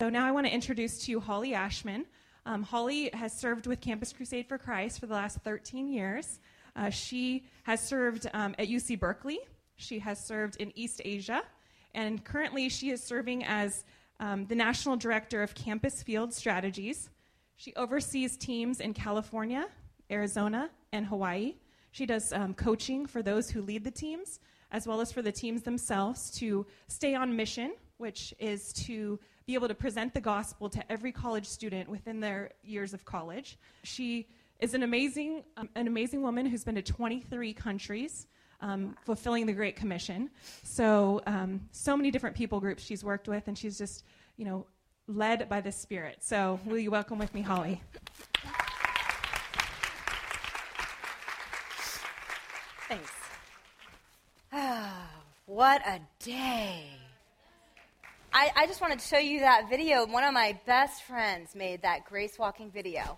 [0.00, 2.04] So now I want to introduce to you Holly Ashman.
[2.46, 6.40] Um, Holly has served with Campus Crusade for Christ for the last 13 years.
[6.74, 9.38] Uh, she has served um, at UC Berkeley.
[9.76, 11.44] She has served in East Asia.
[11.94, 13.84] And currently, she is serving as
[14.18, 17.08] um, the National Director of Campus Field Strategies.
[17.54, 19.68] She oversees teams in California,
[20.10, 21.54] Arizona, and Hawaii.
[21.92, 24.40] She does um, coaching for those who lead the teams,
[24.72, 29.54] as well as for the teams themselves to stay on mission, which is to be
[29.54, 33.58] able to present the gospel to every college student within their years of college.
[33.82, 38.26] She is an amazing, um, an amazing woman who's been to 23 countries.
[38.60, 40.30] Um, fulfilling the Great Commission.
[40.62, 44.04] So, um, so many different people groups she's worked with, and she's just,
[44.38, 44.64] you know,
[45.06, 46.18] led by the Spirit.
[46.20, 47.82] So, will you welcome with me, Holly?
[52.88, 53.12] Thanks.
[54.50, 55.10] Ah,
[55.46, 57.03] what a day.
[58.36, 60.04] I, I just wanted to show you that video.
[60.06, 63.16] One of my best friends made that grace walking video.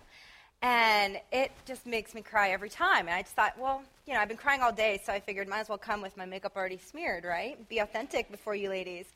[0.61, 3.07] And it just makes me cry every time.
[3.07, 5.47] And I just thought, well, you know, I've been crying all day, so I figured
[5.47, 7.67] might as well come with my makeup already smeared, right?
[7.67, 9.07] Be authentic before you ladies.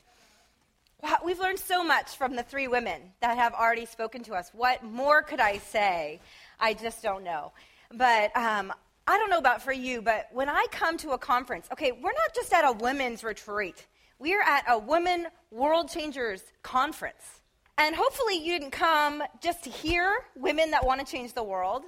[1.03, 4.50] Wow, we've learned so much from the three women that have already spoken to us.
[4.56, 6.20] What more could I say?
[6.59, 7.52] I just don't know.
[7.94, 8.73] But um,
[9.06, 12.11] I don't know about for you, but when I come to a conference, okay, we're
[12.11, 13.86] not just at a women's retreat.
[14.22, 17.41] We're at a Women World Changers conference.
[17.80, 21.81] And hopefully, you didn't come just to hear women that want to change the world.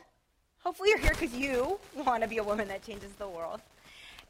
[0.64, 3.62] Hopefully, you're here because you want to be a woman that changes the world.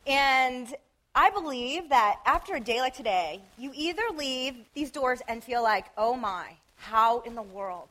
[0.05, 0.75] And
[1.15, 5.63] I believe that after a day like today, you either leave these doors and feel
[5.63, 7.87] like, oh my, how in the world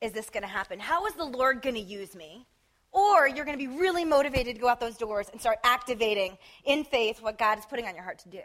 [0.00, 0.80] is this going to happen?
[0.80, 2.46] How is the Lord going to use me?
[2.90, 6.36] Or you're going to be really motivated to go out those doors and start activating
[6.64, 8.40] in faith what God is putting on your heart to do.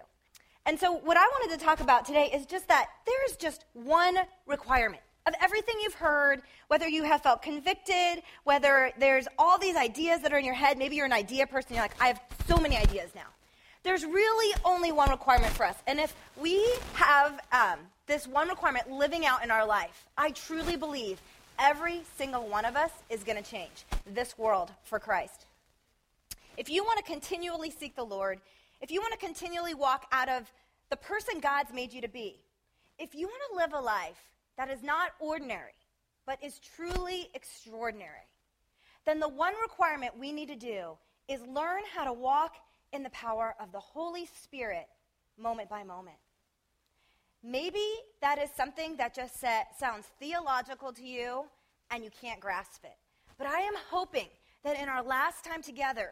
[0.68, 4.18] And so, what I wanted to talk about today is just that there's just one
[4.46, 10.22] requirement of everything you've heard, whether you have felt convicted, whether there's all these ideas
[10.22, 10.78] that are in your head.
[10.78, 13.28] Maybe you're an idea person, you're like, I have so many ideas now.
[13.84, 15.78] There's really only one requirement for us.
[15.88, 16.62] And if we
[16.96, 21.22] have um, this one requirement living out in our life, I truly believe
[21.60, 25.46] every single one of us is going to change this world for Christ.
[26.58, 28.42] If you want to continually seek the Lord,
[28.82, 30.52] if you want to continually walk out of
[30.90, 32.40] the person God's made you to be,
[33.00, 34.22] if you want to live a life
[34.58, 35.74] that is not ordinary,
[36.26, 38.28] but is truly extraordinary,
[39.06, 42.56] then the one requirement we need to do is learn how to walk
[42.94, 44.88] in the power of the Holy Spirit
[45.38, 46.18] moment by moment.
[47.44, 47.84] Maybe
[48.22, 49.40] that is something that just
[49.80, 51.46] sounds theological to you
[51.92, 52.98] and you can't grasp it.
[53.38, 54.28] But I am hoping
[54.64, 56.12] that in our last time together,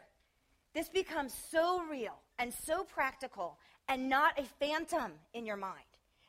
[0.74, 3.58] this becomes so real and so practical
[3.88, 5.84] and not a phantom in your mind,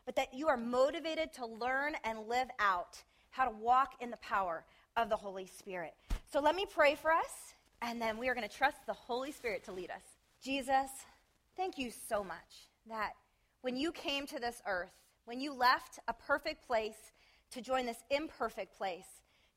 [0.05, 4.17] but that you are motivated to learn and live out how to walk in the
[4.19, 4.65] power
[4.97, 5.95] of the Holy Spirit.
[6.33, 9.33] So let me pray for us, and then we are going to trust the Holy
[9.33, 10.03] Spirit to lead us.
[10.43, 10.91] Jesus,
[11.57, 13.13] thank you so much that
[13.63, 14.93] when you came to this earth,
[15.25, 17.13] when you left a perfect place
[17.51, 19.07] to join this imperfect place,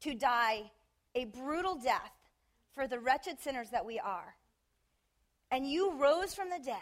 [0.02, 0.72] to die
[1.16, 2.14] a brutal death
[2.74, 4.36] for the wretched sinners that we are,
[5.52, 6.78] and you rose from the dead,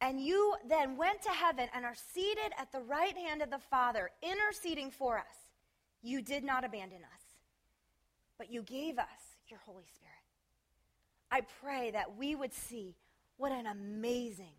[0.00, 3.58] and you then went to heaven and are seated at the right hand of the
[3.58, 5.24] Father, interceding for us.
[6.02, 7.22] You did not abandon us,
[8.38, 10.10] but you gave us your Holy Spirit.
[11.30, 12.96] I pray that we would see
[13.36, 14.54] what an amazing,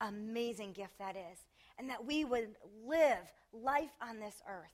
[0.00, 1.38] amazing gift that is,
[1.78, 2.54] and that we would
[2.86, 4.70] live life on this earth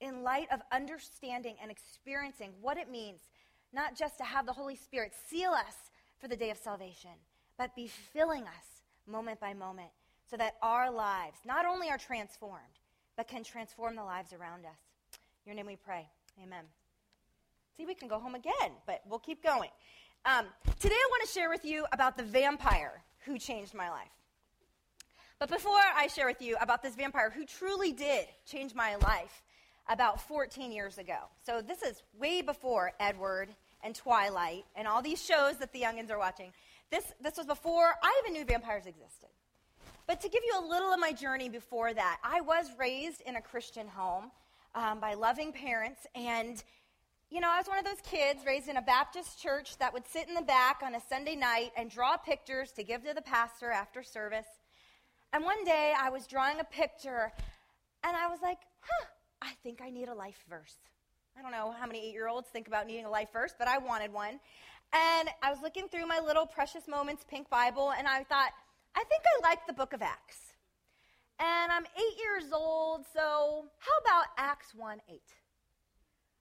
[0.00, 3.20] in light of understanding and experiencing what it means
[3.72, 7.10] not just to have the Holy Spirit seal us for the day of salvation
[7.62, 9.90] but be filling us moment by moment
[10.28, 12.80] so that our lives not only are transformed,
[13.16, 14.80] but can transform the lives around us.
[15.46, 16.08] In your name we pray.
[16.42, 16.64] Amen.
[17.76, 19.70] See, we can go home again, but we'll keep going.
[20.24, 20.46] Um,
[20.80, 24.10] today I want to share with you about the vampire who changed my life.
[25.38, 29.44] But before I share with you about this vampire who truly did change my life
[29.88, 33.50] about 14 years ago, so this is way before Edward
[33.84, 36.52] and Twilight and all these shows that the youngins are watching.
[36.92, 39.30] This, this was before I even knew vampires existed.
[40.06, 43.36] But to give you a little of my journey before that, I was raised in
[43.36, 44.30] a Christian home
[44.74, 46.06] um, by loving parents.
[46.14, 46.62] And,
[47.30, 50.06] you know, I was one of those kids raised in a Baptist church that would
[50.06, 53.22] sit in the back on a Sunday night and draw pictures to give to the
[53.22, 54.46] pastor after service.
[55.32, 57.32] And one day I was drawing a picture
[58.04, 59.06] and I was like, huh,
[59.40, 60.76] I think I need a life verse.
[61.38, 63.66] I don't know how many eight year olds think about needing a life verse, but
[63.66, 64.40] I wanted one.
[64.92, 68.50] And I was looking through my little Precious Moments pink Bible, and I thought,
[68.94, 70.52] I think I like the book of Acts.
[71.38, 75.20] and I'm eight years old, so how about Acts 1 8?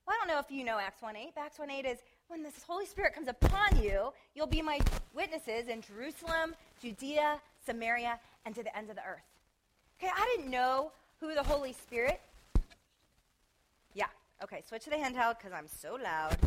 [0.06, 2.00] Well, I don't know if you know Acts 1 8, but Acts 1 8 is
[2.28, 4.80] when this Holy Spirit comes upon you, you'll be my
[5.14, 9.24] witnesses in Jerusalem, Judea, Samaria, and to the ends of the earth.
[10.02, 12.20] Okay, I didn't know who the Holy Spirit.
[13.94, 14.06] Yeah,
[14.44, 16.38] okay, switch to the handheld because I'm so loud.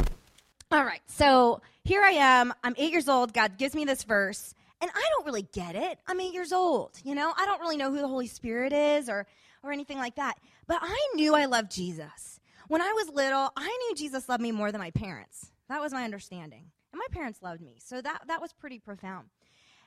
[0.74, 2.52] All right, so here I am.
[2.64, 3.32] I'm eight years old.
[3.32, 6.00] God gives me this verse, and I don't really get it.
[6.08, 6.98] I'm eight years old.
[7.04, 9.24] You know, I don't really know who the Holy Spirit is or
[9.62, 10.36] or anything like that.
[10.66, 12.40] But I knew I loved Jesus.
[12.66, 15.52] When I was little, I knew Jesus loved me more than my parents.
[15.68, 16.64] That was my understanding.
[16.92, 17.76] And my parents loved me.
[17.78, 19.28] So that that was pretty profound.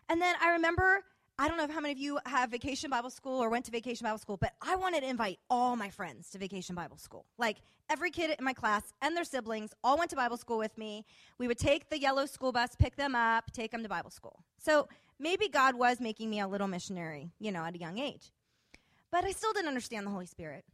[0.08, 1.02] And then I remember
[1.40, 4.06] I don't know how many of you have vacation Bible school or went to vacation
[4.06, 7.26] Bible school, but I wanted to invite all my friends to vacation Bible school.
[7.38, 7.58] Like
[7.92, 11.06] every kid in my class and their siblings all went to Bible school with me.
[11.38, 14.40] We would take the yellow school bus, pick them up, take them to Bible school.
[14.58, 14.88] So
[15.20, 18.32] maybe God was making me a little missionary, you know, at a young age.
[19.12, 20.66] But I still didn't understand the Holy Spirit.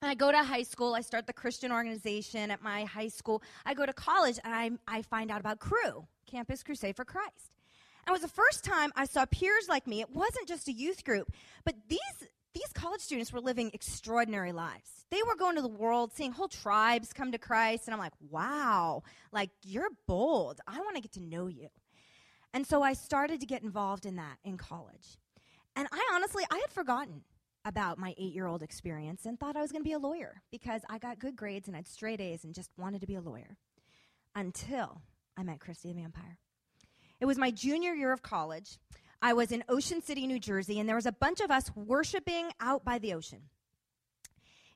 [0.00, 3.42] I go to high school, I start the Christian organization at my high school.
[3.66, 7.52] I go to college and I, I find out about Cru, Campus Crusade for Christ.
[8.06, 10.00] And it was the first time I saw peers like me.
[10.00, 11.32] It wasn't just a youth group,
[11.64, 15.04] but these these college students were living extraordinary lives.
[15.10, 18.14] They were going to the world, seeing whole tribes come to Christ, and I'm like,
[18.30, 20.60] wow, like you're bold.
[20.66, 21.68] I want to get to know you.
[22.54, 25.18] And so I started to get involved in that in college.
[25.76, 27.24] And I honestly, I had forgotten
[27.66, 30.40] about my eight year old experience and thought I was going to be a lawyer
[30.50, 33.16] because I got good grades and I had straight A's and just wanted to be
[33.16, 33.58] a lawyer
[34.34, 35.02] until
[35.36, 36.38] I met Christy the Vampire.
[37.20, 38.78] It was my junior year of college.
[39.22, 42.50] I was in Ocean City, New Jersey, and there was a bunch of us worshiping
[42.60, 43.42] out by the ocean.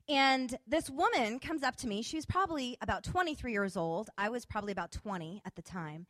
[0.09, 2.03] And this woman comes up to me.
[2.03, 4.11] She was probably about 23 years old.
[4.19, 6.07] I was probably about 20 at the time.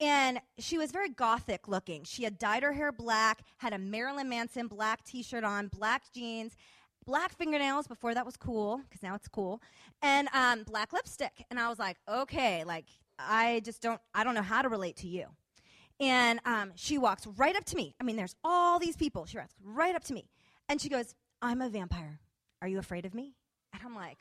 [0.00, 2.04] And she was very gothic looking.
[2.04, 6.02] She had dyed her hair black, had a Marilyn Manson black t shirt on, black
[6.12, 6.56] jeans,
[7.06, 9.62] black fingernails before that was cool, because now it's cool,
[10.02, 11.46] and um, black lipstick.
[11.50, 12.86] And I was like, okay, like,
[13.18, 15.26] I just don't, I don't know how to relate to you.
[15.98, 17.94] And um, she walks right up to me.
[18.00, 19.26] I mean, there's all these people.
[19.26, 20.28] She walks right up to me.
[20.68, 22.20] And she goes, I'm a vampire.
[22.60, 23.34] Are you afraid of me?
[23.72, 24.18] And I'm like,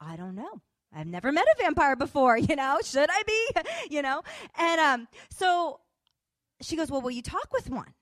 [0.00, 0.60] I don't know.
[0.94, 2.78] I've never met a vampire before, you know?
[2.84, 3.48] Should I be?
[3.90, 4.22] you know?
[4.58, 5.80] And um, so
[6.60, 7.92] she goes, Well, will you talk with one?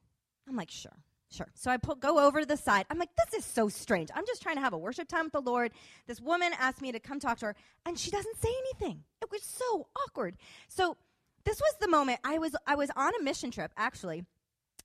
[0.49, 0.97] I'm like, Sure,
[1.31, 1.49] sure.
[1.55, 2.87] So I go over to the side.
[2.91, 4.11] I'm like, This is so strange.
[4.15, 5.73] I'm just trying to have a worship time with the Lord.
[6.07, 9.03] This woman asked me to come talk to her, and she doesn't say anything.
[9.23, 10.37] It was so awkward.
[10.69, 10.97] So
[11.45, 14.25] this was the moment I was I was on a mission trip actually,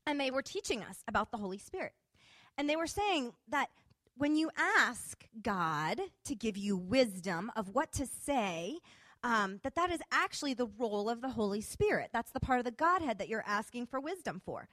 [0.06, 1.94] and they were teaching us about the Holy Spirit.
[2.58, 3.70] And they were saying that
[4.16, 8.78] when you ask God to give you wisdom of what to say,
[9.24, 12.10] um, that that is actually the role of the Holy Spirit.
[12.14, 14.68] That's the part of the Godhead that you're asking for wisdom for.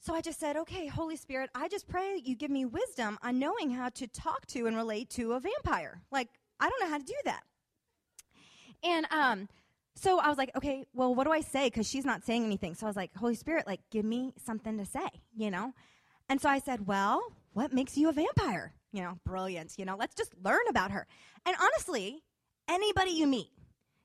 [0.00, 3.18] So I just said, okay, Holy Spirit, I just pray that you give me wisdom
[3.22, 6.02] on knowing how to talk to and relate to a vampire.
[6.10, 6.28] Like,
[6.58, 7.42] I don't know how to do that.
[8.82, 9.48] And um,
[9.94, 11.66] so I was like, okay, well, what do I say?
[11.66, 12.74] Because she's not saying anything.
[12.74, 15.74] So I was like, Holy Spirit, like, give me something to say, you know?
[16.28, 17.22] And so I said, well,
[17.52, 18.72] what makes you a vampire?
[18.92, 19.74] You know, brilliant.
[19.78, 21.06] You know, let's just learn about her.
[21.44, 22.22] And honestly,
[22.68, 23.50] anybody you meet,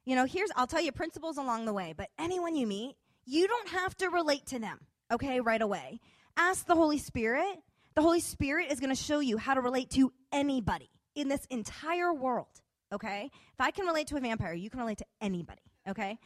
[0.05, 2.95] you know, here's, I'll tell you principles along the way, but anyone you meet,
[3.25, 4.79] you don't have to relate to them,
[5.11, 5.99] okay, right away.
[6.37, 7.57] Ask the Holy Spirit.
[7.95, 11.45] The Holy Spirit is going to show you how to relate to anybody in this
[11.49, 12.61] entire world,
[12.93, 13.29] okay?
[13.33, 16.17] If I can relate to a vampire, you can relate to anybody okay?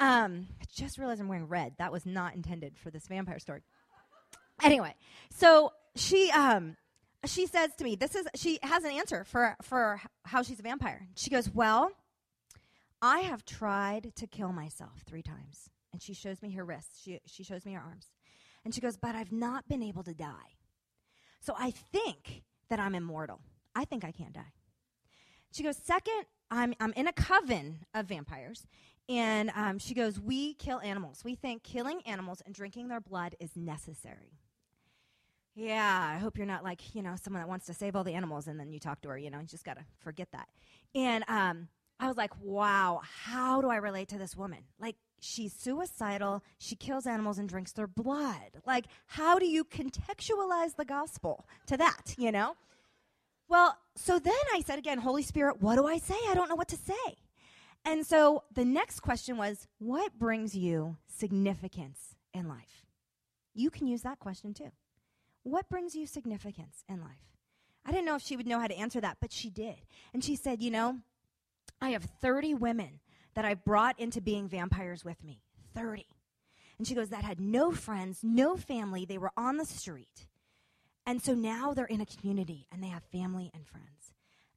[0.00, 1.74] Um, I just realized I'm wearing red.
[1.78, 3.62] That was not intended for this vampire story.
[4.62, 4.94] Anyway,
[5.30, 6.76] so she um,
[7.26, 10.62] she says to me, "This is." She has an answer for for how she's a
[10.62, 11.08] vampire.
[11.16, 11.90] She goes, "Well,
[13.00, 17.02] I have tried to kill myself three times." And she shows me her wrists.
[17.02, 18.08] She she shows me her arms,
[18.64, 20.56] and she goes, "But I've not been able to die.
[21.40, 23.40] So I think that I'm immortal.
[23.74, 24.52] I think I can't die."
[25.52, 28.66] She goes, Second, I'm, I'm in a coven of vampires.
[29.08, 31.22] And um, she goes, We kill animals.
[31.24, 34.38] We think killing animals and drinking their blood is necessary.
[35.54, 38.14] Yeah, I hope you're not like, you know, someone that wants to save all the
[38.14, 40.48] animals and then you talk to her, you know, you just got to forget that.
[40.94, 41.68] And um,
[42.00, 44.60] I was like, wow, how do I relate to this woman?
[44.80, 48.62] Like, she's suicidal, she kills animals and drinks their blood.
[48.66, 52.54] Like, how do you contextualize the gospel to that, you know?
[53.52, 56.16] Well, so then I said again, Holy Spirit, what do I say?
[56.26, 57.18] I don't know what to say.
[57.84, 62.86] And so the next question was, what brings you significance in life?
[63.52, 64.70] You can use that question too.
[65.42, 67.28] What brings you significance in life?
[67.84, 69.76] I didn't know if she would know how to answer that, but she did.
[70.14, 71.00] And she said, You know,
[71.78, 73.00] I have 30 women
[73.34, 75.42] that I brought into being vampires with me.
[75.74, 76.06] 30.
[76.78, 79.04] And she goes, That had no friends, no family.
[79.04, 80.26] They were on the street.
[81.06, 84.12] And so now they're in a community and they have family and friends.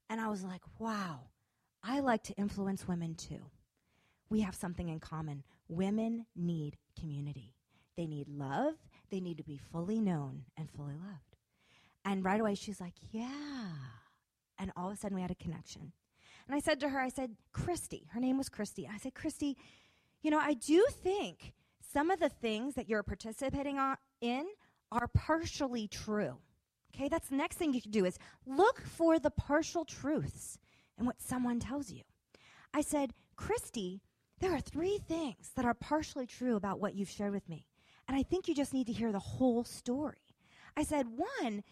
[0.09, 1.21] And I was like, wow,
[1.83, 3.41] I like to influence women too.
[4.29, 5.43] We have something in common.
[5.67, 7.55] Women need community.
[7.97, 8.75] They need love.
[9.09, 11.37] They need to be fully known and fully loved.
[12.03, 13.71] And right away, she's like, yeah.
[14.59, 15.91] And all of a sudden, we had a connection.
[16.47, 18.87] And I said to her, I said, Christy, her name was Christy.
[18.91, 19.57] I said, Christy,
[20.21, 21.53] you know, I do think
[21.93, 24.45] some of the things that you're participating on, in
[24.95, 26.37] are partially true.
[26.95, 30.57] Okay, that's the next thing you can do is look for the partial truths
[30.97, 32.03] in what someone tells you.
[32.73, 34.01] I said, Christy,
[34.39, 37.65] there are three things that are partially true about what you've shared with me.
[38.07, 40.21] And I think you just need to hear the whole story.
[40.77, 41.63] I said, one,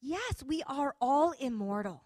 [0.00, 2.04] yes, we are all immortal.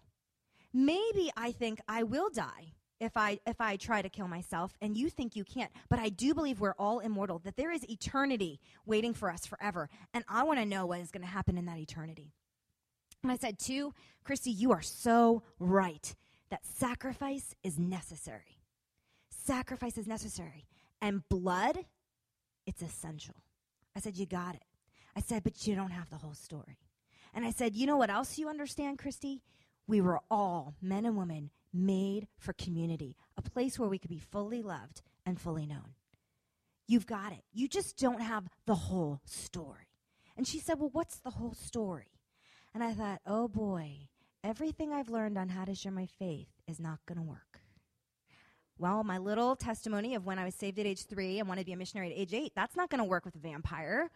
[0.73, 4.95] Maybe I think I will die if I if I try to kill myself and
[4.97, 5.71] you think you can't.
[5.89, 9.89] But I do believe we're all immortal, that there is eternity waiting for us forever.
[10.13, 12.33] And I want to know what is going to happen in that eternity.
[13.23, 16.15] And I said, two, Christy, you are so right
[16.49, 18.59] that sacrifice is necessary.
[19.29, 20.65] Sacrifice is necessary.
[21.01, 21.79] And blood,
[22.65, 23.35] it's essential.
[23.95, 24.63] I said, You got it.
[25.15, 26.77] I said, But you don't have the whole story.
[27.33, 29.41] And I said, You know what else you understand, Christy?
[29.87, 34.19] We were all, men and women, made for community, a place where we could be
[34.19, 35.95] fully loved and fully known.
[36.87, 37.43] You've got it.
[37.53, 39.87] You just don't have the whole story.
[40.35, 42.07] And she said, Well, what's the whole story?
[42.73, 44.09] And I thought, Oh boy,
[44.43, 47.61] everything I've learned on how to share my faith is not going to work.
[48.79, 51.65] Well, my little testimony of when I was saved at age three and wanted to
[51.65, 54.09] be a missionary at age eight, that's not going to work with a vampire,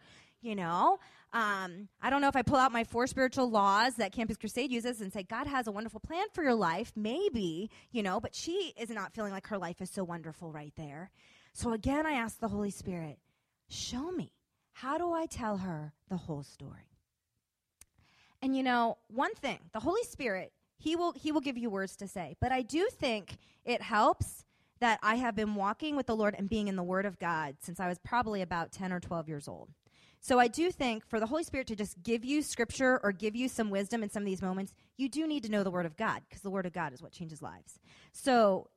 [0.43, 0.99] you know?
[1.33, 4.71] Um, I don't know if I pull out my four spiritual laws that Campus Crusade
[4.71, 8.35] uses and say, God has a wonderful plan for your life, maybe, you know, but
[8.35, 11.09] she is not feeling like her life is so wonderful right there.
[11.53, 13.17] So again, I ask the Holy Spirit,
[13.67, 14.31] show me.
[14.73, 16.89] How do I tell her the whole story?
[18.41, 21.95] And you know, one thing, the Holy Spirit, he will he will give you words
[21.97, 22.35] to say.
[22.41, 24.43] But I do think it helps
[24.79, 27.55] that I have been walking with the Lord and being in the Word of God
[27.61, 29.69] since I was probably about 10 or 12 years old.
[30.23, 33.35] So I do think for the Holy Spirit to just give you scripture or give
[33.35, 35.85] you some wisdom in some of these moments, you do need to know the Word
[35.85, 37.77] of God because the Word of God is what changes lives.
[38.13, 38.69] So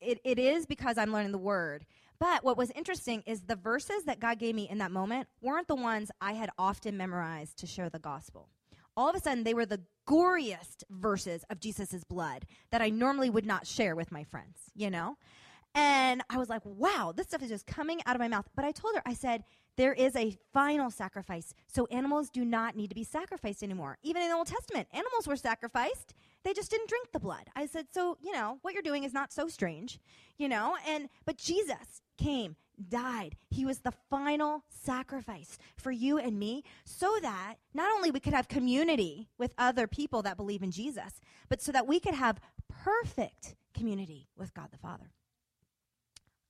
[0.00, 1.86] it, it is because I'm learning the Word.
[2.20, 5.66] But what was interesting is the verses that God gave me in that moment weren't
[5.66, 8.48] the ones I had often memorized to share the gospel.
[8.96, 13.28] All of a sudden, they were the goriest verses of Jesus' blood that I normally
[13.28, 15.16] would not share with my friends, you know?
[15.74, 18.48] And I was like, wow, this stuff is just coming out of my mouth.
[18.54, 19.42] But I told her, I said,
[19.76, 21.54] there is a final sacrifice.
[21.66, 23.98] So animals do not need to be sacrificed anymore.
[24.02, 26.14] Even in the Old Testament, animals were sacrificed.
[26.44, 27.48] They just didn't drink the blood.
[27.54, 29.98] I said, so, you know, what you're doing is not so strange,
[30.38, 30.76] you know?
[30.86, 32.56] And, but Jesus came,
[32.88, 33.36] died.
[33.50, 38.34] He was the final sacrifice for you and me so that not only we could
[38.34, 42.40] have community with other people that believe in Jesus, but so that we could have
[42.68, 45.12] perfect community with God the Father.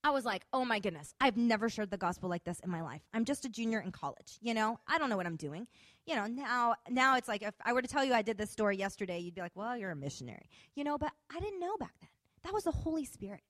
[0.05, 2.83] I was like, oh my goodness, I've never shared the gospel like this in my
[2.83, 3.03] life.
[3.15, 4.81] I'm just a junior in college, you know?
[4.89, 5.69] I don't know what I'm doing.
[6.07, 8.51] You know, now now it's like if I were to tell you I did this
[8.51, 10.49] story yesterday, you'd be like, well, you're a missionary.
[10.75, 12.09] You know, but I didn't know back then.
[12.43, 13.43] That was the Holy Spirit.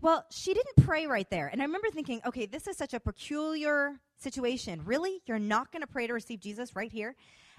[0.00, 1.48] Well, she didn't pray right there.
[1.48, 4.82] And I remember thinking, okay, this is such a peculiar situation.
[4.84, 5.20] Really?
[5.26, 7.14] You're not going to pray to receive Jesus right here?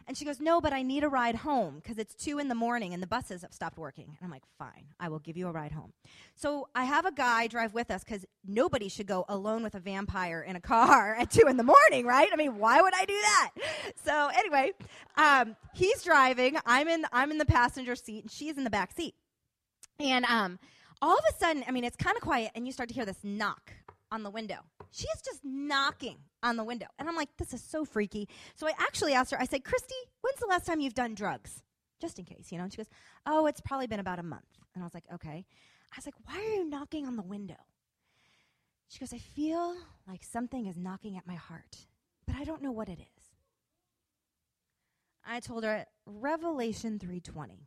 [0.07, 2.55] And she goes, No, but I need a ride home because it's two in the
[2.55, 4.05] morning and the buses have stopped working.
[4.05, 5.93] And I'm like, Fine, I will give you a ride home.
[6.35, 9.79] So I have a guy drive with us because nobody should go alone with a
[9.79, 12.29] vampire in a car at two in the morning, right?
[12.31, 13.51] I mean, why would I do that?
[14.03, 14.71] So anyway,
[15.17, 16.57] um, he's driving.
[16.65, 19.15] I'm in, I'm in the passenger seat and she's in the back seat.
[19.99, 20.59] And um,
[21.05, 23.05] all of a sudden, I mean, it's kind of quiet and you start to hear
[23.05, 23.71] this knock
[24.11, 24.57] on the window.
[24.89, 26.87] She is just knocking on the window.
[26.97, 28.27] And I'm like, this is so freaky.
[28.55, 31.61] So I actually asked her, I said, Christy, when's the last time you've done drugs?
[32.01, 32.63] Just in case, you know?
[32.63, 32.89] And she goes,
[33.27, 34.47] oh, it's probably been about a month.
[34.73, 35.45] And I was like, okay.
[35.93, 37.55] I was like, why are you knocking on the window?
[38.87, 39.75] She goes, I feel
[40.07, 41.85] like something is knocking at my heart,
[42.25, 43.23] but I don't know what it is.
[45.23, 47.65] I told her, Revelation 3:20.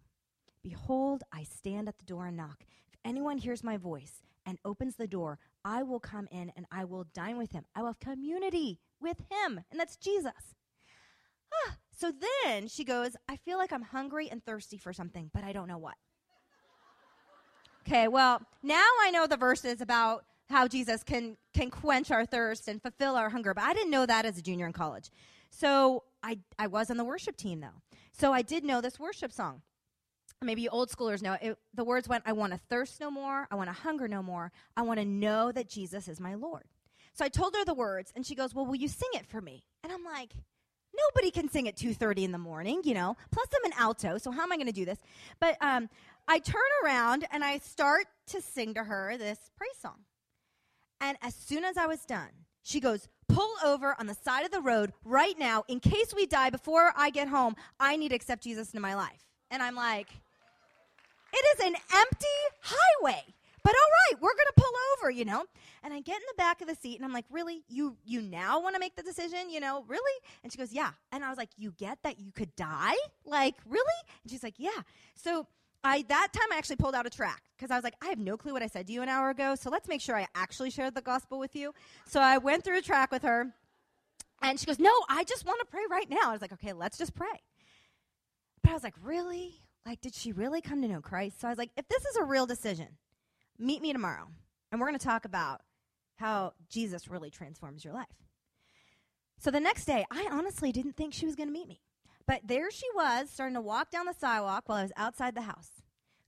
[0.62, 2.64] Behold, I stand at the door and knock.
[3.04, 7.06] Anyone hears my voice and opens the door, I will come in and I will
[7.14, 7.64] dine with him.
[7.74, 9.60] I will have community with him.
[9.70, 10.54] And that's Jesus.
[11.52, 12.12] Ah, so
[12.44, 15.68] then she goes, I feel like I'm hungry and thirsty for something, but I don't
[15.68, 15.96] know what.
[17.86, 22.68] Okay, well, now I know the verses about how Jesus can, can quench our thirst
[22.68, 25.10] and fulfill our hunger, but I didn't know that as a junior in college.
[25.50, 27.82] So I, I was on the worship team, though.
[28.12, 29.62] So I did know this worship song
[30.42, 33.54] maybe old schoolers know it, the words went i want to thirst no more i
[33.54, 36.64] want to hunger no more i want to know that jesus is my lord
[37.12, 39.40] so i told her the words and she goes well will you sing it for
[39.40, 40.32] me and i'm like
[40.98, 43.16] nobody can sing at 2.30 in the morning, you know.
[43.30, 44.98] Plus I'm an alto, so how am I going to do this?
[45.40, 45.88] But um,
[46.26, 50.04] I turn around and I start to sing to her this praise song.
[51.00, 52.30] And as soon as I was done,
[52.62, 55.64] she goes, pull over on the side of the road right now.
[55.68, 58.94] In case we die before I get home, I need to accept Jesus into my
[58.94, 59.27] life.
[59.50, 60.08] And I'm like,
[61.32, 62.26] it is an empty
[62.62, 63.24] highway.
[63.62, 65.44] But all right, we're going to pull over, you know.
[65.82, 67.62] And I get in the back of the seat and I'm like, "Really?
[67.68, 69.84] You you now want to make the decision, you know?
[69.86, 72.94] Really?" And she goes, "Yeah." And I was like, "You get that you could die?
[73.26, 73.84] Like, really?"
[74.22, 74.82] And she's like, "Yeah."
[75.14, 75.46] So
[75.84, 78.18] I that time I actually pulled out a track because I was like, I have
[78.18, 80.26] no clue what I said to you an hour ago, so let's make sure I
[80.34, 81.74] actually shared the gospel with you.
[82.06, 83.52] So I went through a track with her,
[84.42, 86.24] and she goes, No, I just want to pray right now.
[86.24, 87.40] I was like, Okay, let's just pray.
[88.68, 89.62] But I was like, Really?
[89.86, 91.40] Like, did she really come to know Christ?
[91.40, 92.88] So I was like, If this is a real decision,
[93.58, 94.26] meet me tomorrow,
[94.70, 95.62] and we're going to talk about
[96.16, 98.06] how Jesus really transforms your life.
[99.38, 101.80] So the next day, I honestly didn't think she was going to meet me.
[102.26, 105.40] But there she was, starting to walk down the sidewalk while I was outside the
[105.40, 105.70] house.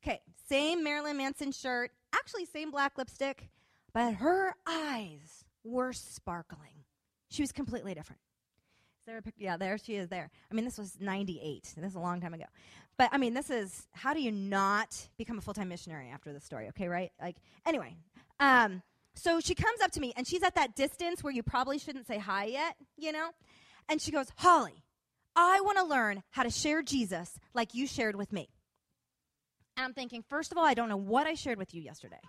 [0.02, 3.50] Okay, same Marilyn Manson shirt, actually, same black lipstick,
[3.92, 6.85] but her eyes were sparkling.
[7.28, 8.23] She was completely different.
[9.11, 9.23] There?
[9.38, 10.31] Yeah, there she is there.
[10.50, 11.75] I mean, this was 98.
[11.76, 12.45] This is a long time ago.
[12.97, 16.33] But I mean, this is how do you not become a full time missionary after
[16.33, 16.69] this story?
[16.69, 17.11] Okay, right?
[17.21, 17.37] Like,
[17.67, 17.97] anyway.
[18.38, 18.83] Um,
[19.17, 22.07] so she comes up to me and she's at that distance where you probably shouldn't
[22.07, 23.31] say hi yet, you know?
[23.88, 24.85] And she goes, Holly,
[25.35, 28.49] I want to learn how to share Jesus like you shared with me.
[29.76, 32.21] And I'm thinking, first of all, I don't know what I shared with you yesterday.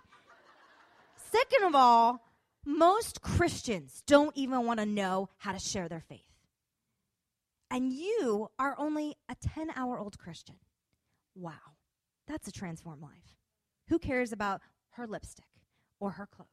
[1.30, 2.24] Second of all,
[2.66, 6.31] most Christians don't even want to know how to share their faith.
[7.72, 10.56] And you are only a 10 hour old Christian.
[11.34, 11.52] Wow,
[12.28, 13.38] that's a transformed life.
[13.88, 14.60] Who cares about
[14.90, 15.46] her lipstick
[15.98, 16.48] or her clothes?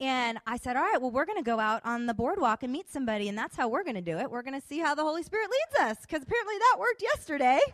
[0.00, 2.72] And I said, All right, well, we're going to go out on the boardwalk and
[2.72, 4.30] meet somebody, and that's how we're going to do it.
[4.30, 7.58] We're going to see how the Holy Spirit leads us, because apparently that worked yesterday.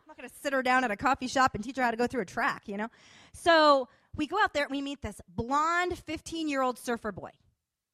[0.00, 1.90] I'm not going to sit her down at a coffee shop and teach her how
[1.90, 2.88] to go through a track, you know?
[3.34, 7.30] So we go out there and we meet this blonde 15 year old surfer boy.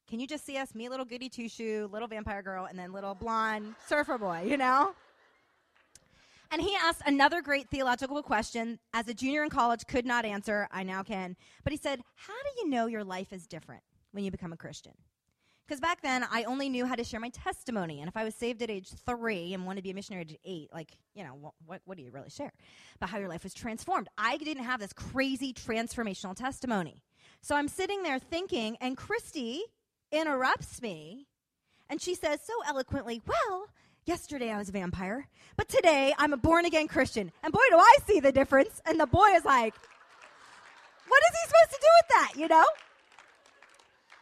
[0.09, 0.75] Can you just see us?
[0.75, 4.57] Me, little goody two shoe, little vampire girl, and then little blonde surfer boy, you
[4.57, 4.95] know?
[6.51, 10.69] And he asked another great theological question as a junior in college could not answer.
[10.71, 11.37] I now can.
[11.64, 14.57] But he said, How do you know your life is different when you become a
[14.57, 14.93] Christian?
[15.67, 18.01] Because back then, I only knew how to share my testimony.
[18.01, 20.37] And if I was saved at age three and wanted to be a missionary at
[20.45, 22.53] eight, like, you know, what, what, what do you really share?
[22.97, 24.09] About how your life was transformed.
[24.19, 27.03] I didn't have this crazy transformational testimony.
[27.40, 29.62] So I'm sitting there thinking, and Christy
[30.14, 31.27] interrupts me,
[31.88, 33.68] and she says so eloquently, Well,
[34.07, 37.33] Yesterday I was a vampire, but today I'm a born again Christian.
[37.42, 38.83] And boy, do I see the difference.
[38.85, 39.74] And the boy is like,
[41.09, 42.64] what is he supposed to do with that, you know?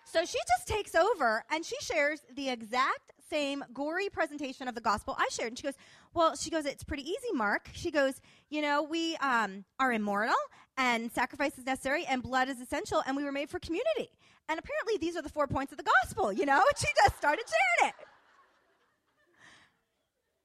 [0.05, 4.81] So she just takes over and she shares the exact same gory presentation of the
[4.81, 5.49] gospel I shared.
[5.49, 5.77] And she goes,
[6.15, 7.71] Well, she goes, It's pretty easy, Mark.
[7.73, 10.35] She goes, You know, we um, are immortal
[10.77, 14.11] and sacrifice is necessary and blood is essential and we were made for community.
[14.49, 16.63] And apparently these are the four points of the gospel, you know?
[16.77, 18.07] She just started sharing it.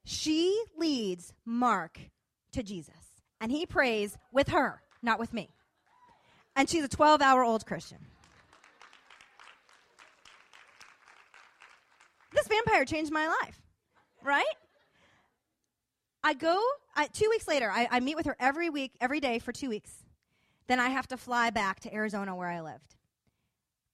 [0.06, 2.00] She leads Mark
[2.54, 5.50] to Jesus, and he prays with her, not with me.
[6.56, 8.00] And she's a 12 hour old Christian.
[12.34, 13.62] This vampire changed my life,
[14.24, 14.46] right?
[16.24, 16.62] I go,
[16.96, 19.70] I, two weeks later, I, I meet with her every week, every day for two
[19.70, 19.92] weeks.
[20.68, 22.97] Then I have to fly back to Arizona where I lived.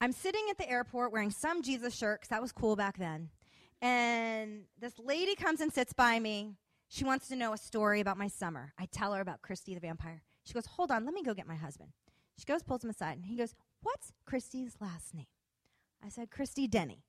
[0.04, 3.30] I'm sitting at the airport wearing some Jesus shirt because that was cool back then.
[3.82, 6.58] And this lady comes and sits by me.
[6.90, 8.74] She wants to know a story about my summer.
[8.78, 10.22] I tell her about Christy the vampire.
[10.44, 11.92] She goes, Hold on, let me go get my husband.
[12.38, 15.28] She goes, pulls him aside, and he goes, What's Christy's last name?
[16.06, 17.06] I said, Christy Denny.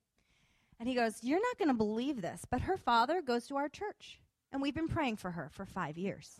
[0.79, 3.67] And he goes, You're not going to believe this, but her father goes to our
[3.67, 4.21] church,
[4.53, 6.39] and we've been praying for her for five years.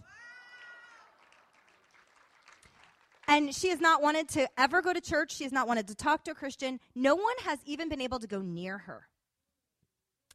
[3.27, 5.35] And she has not wanted to ever go to church.
[5.35, 6.79] She has not wanted to talk to a Christian.
[6.93, 9.07] No one has even been able to go near her.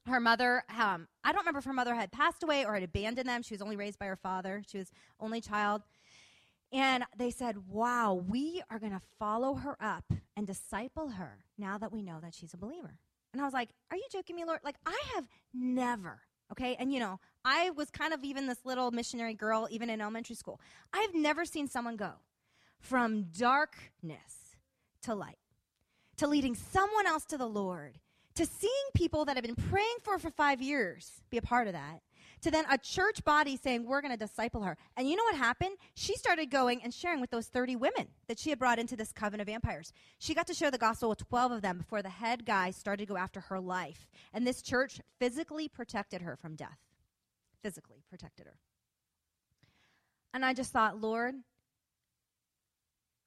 [0.06, 3.28] Her mother um, i don't remember if her mother had passed away or had abandoned
[3.28, 3.42] them.
[3.42, 4.62] She was only raised by her father.
[4.66, 5.82] She was only child.
[6.72, 10.04] And they said wow we are going to follow her up
[10.36, 12.98] and disciple her now that we know that she's a believer.
[13.32, 14.60] And i was like are you joking me lord?
[14.64, 16.76] Like i have never okay?
[16.80, 20.34] And you know i was kind of even this little missionary girl even in elementary
[20.34, 20.60] school.
[20.94, 22.12] I've never seen someone go
[22.80, 24.56] from darkness
[25.02, 25.38] to light
[26.16, 27.98] to leading someone else to the lord
[28.40, 31.74] to seeing people that have been praying for for five years be a part of
[31.74, 32.00] that,
[32.40, 34.78] to then a church body saying, We're going to disciple her.
[34.96, 35.76] And you know what happened?
[35.94, 39.12] She started going and sharing with those 30 women that she had brought into this
[39.12, 39.92] coven of vampires.
[40.18, 43.06] She got to share the gospel with 12 of them before the head guy started
[43.06, 44.08] to go after her life.
[44.32, 46.78] And this church physically protected her from death.
[47.62, 48.56] Physically protected her.
[50.32, 51.34] And I just thought, Lord,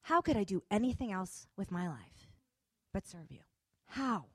[0.04, 2.30] how could I do anything else with my life
[2.94, 3.40] but serve you?
[3.88, 4.26] How?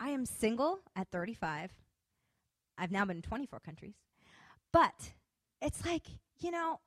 [0.00, 1.72] I am single at 35.
[2.78, 3.94] I've now been in 24 countries.
[4.72, 5.12] But
[5.60, 6.06] it's like,
[6.38, 6.80] you know,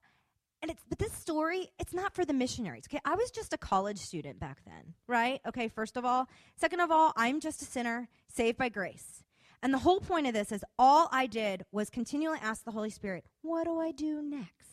[0.62, 2.84] and it's but this story, it's not for the missionaries.
[2.88, 3.02] Okay?
[3.04, 5.42] I was just a college student back then, right?
[5.48, 9.24] Okay, first of all, second of all, I'm just a sinner saved by grace.
[9.64, 12.90] And the whole point of this is all I did was continually ask the Holy
[12.90, 14.71] Spirit, what do I do next?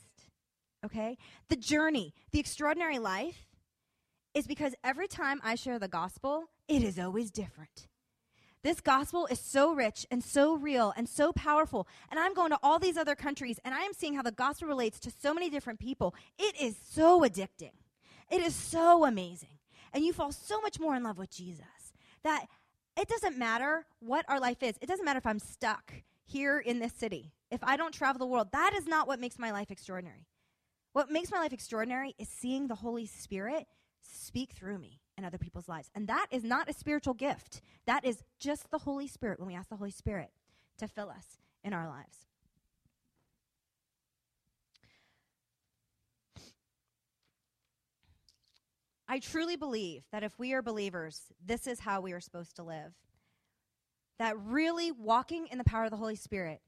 [0.84, 1.16] Okay?
[1.48, 3.46] The journey, the extraordinary life
[4.34, 7.88] is because every time I share the gospel, it is always different.
[8.62, 11.86] This gospel is so rich and so real and so powerful.
[12.10, 14.68] And I'm going to all these other countries and I am seeing how the gospel
[14.68, 16.14] relates to so many different people.
[16.38, 17.72] It is so addicting.
[18.30, 19.58] It is so amazing.
[19.92, 21.64] And you fall so much more in love with Jesus
[22.24, 22.46] that
[22.96, 24.74] it doesn't matter what our life is.
[24.80, 25.94] It doesn't matter if I'm stuck
[26.26, 27.32] here in this city.
[27.50, 30.26] If I don't travel the world, that is not what makes my life extraordinary.
[30.98, 33.68] What makes my life extraordinary is seeing the Holy Spirit
[34.00, 35.88] speak through me in other people's lives.
[35.94, 37.62] And that is not a spiritual gift.
[37.86, 40.32] That is just the Holy Spirit when we ask the Holy Spirit
[40.78, 42.26] to fill us in our lives.
[49.06, 52.64] I truly believe that if we are believers, this is how we are supposed to
[52.64, 52.92] live.
[54.18, 56.60] That really walking in the power of the Holy Spirit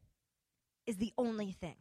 [0.86, 1.74] is the only thing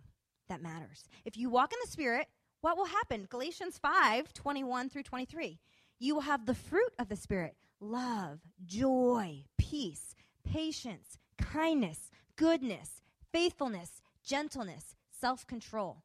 [0.47, 1.03] that matters.
[1.25, 2.25] If you walk in the Spirit,
[2.61, 3.27] what will happen?
[3.29, 5.59] Galatians 5 21 through 23
[5.99, 14.01] you will have the fruit of the Spirit love, joy, peace, patience, kindness, goodness, faithfulness,
[14.23, 16.03] gentleness, self control.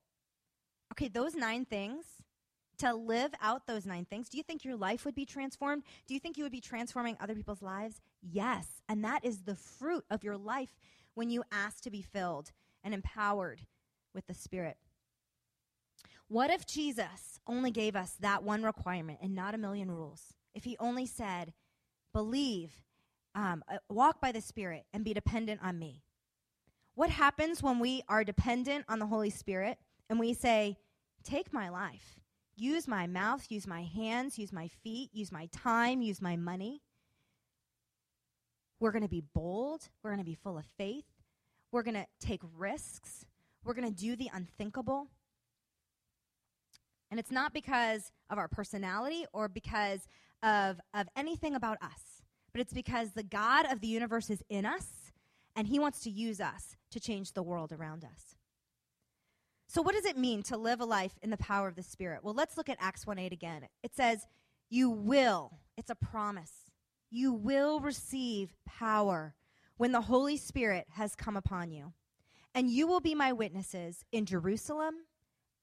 [0.93, 2.05] Okay, those nine things,
[2.79, 5.85] to live out those nine things, do you think your life would be transformed?
[6.07, 8.01] Do you think you would be transforming other people's lives?
[8.21, 8.67] Yes.
[8.89, 10.77] And that is the fruit of your life
[11.15, 12.51] when you ask to be filled
[12.83, 13.61] and empowered
[14.13, 14.77] with the Spirit.
[16.29, 20.35] What if Jesus only gave us that one requirement and not a million rules?
[20.55, 21.53] If he only said,
[22.13, 22.73] believe,
[23.35, 26.03] um, uh, walk by the Spirit, and be dependent on me?
[26.95, 30.77] What happens when we are dependent on the Holy Spirit and we say,
[31.25, 32.21] take my life,
[32.55, 36.83] use my mouth, use my hands, use my feet, use my time, use my money?
[38.79, 39.89] We're going to be bold.
[40.03, 41.07] We're going to be full of faith.
[41.73, 43.27] We're going to take risks.
[43.65, 45.09] We're going to do the unthinkable.
[47.11, 50.09] And it's not because of our personality or because
[50.43, 54.67] of, of anything about us, but it's because the God of the universe is in
[54.67, 55.13] us
[55.57, 58.37] and he wants to use us to change the world around us.
[59.69, 62.23] So, what does it mean to live a life in the power of the Spirit?
[62.23, 63.67] Well, let's look at Acts 1 8 again.
[63.83, 64.27] It says,
[64.69, 66.71] You will, it's a promise,
[67.11, 69.35] you will receive power
[69.77, 71.93] when the Holy Spirit has come upon you.
[72.55, 74.95] And you will be my witnesses in Jerusalem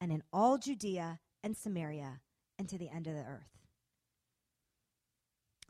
[0.01, 2.19] and in all Judea and Samaria
[2.59, 3.49] and to the end of the earth.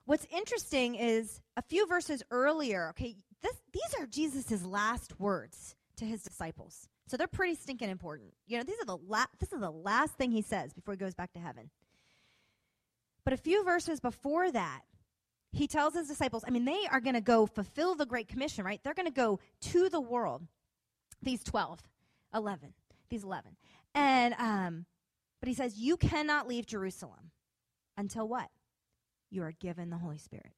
[0.05, 6.05] What's interesting is a few verses earlier, okay, this, these are Jesus' last words to
[6.05, 6.89] his disciples.
[7.07, 8.34] So they're pretty stinking important.
[8.47, 10.97] You know, these are the la- this is the last thing he says before he
[10.97, 11.69] goes back to heaven.
[13.23, 14.81] But a few verses before that,
[15.51, 18.63] he tells his disciples, I mean, they are going to go fulfill the Great Commission,
[18.63, 18.79] right?
[18.84, 20.41] They're going to go to the world.
[21.21, 21.81] These 12,
[22.34, 22.73] 11,
[23.10, 23.55] these 11.
[23.93, 24.86] And um,
[25.41, 27.32] but he says, You cannot leave Jerusalem
[27.97, 28.49] until what?
[29.30, 30.51] You are given the Holy Spirit.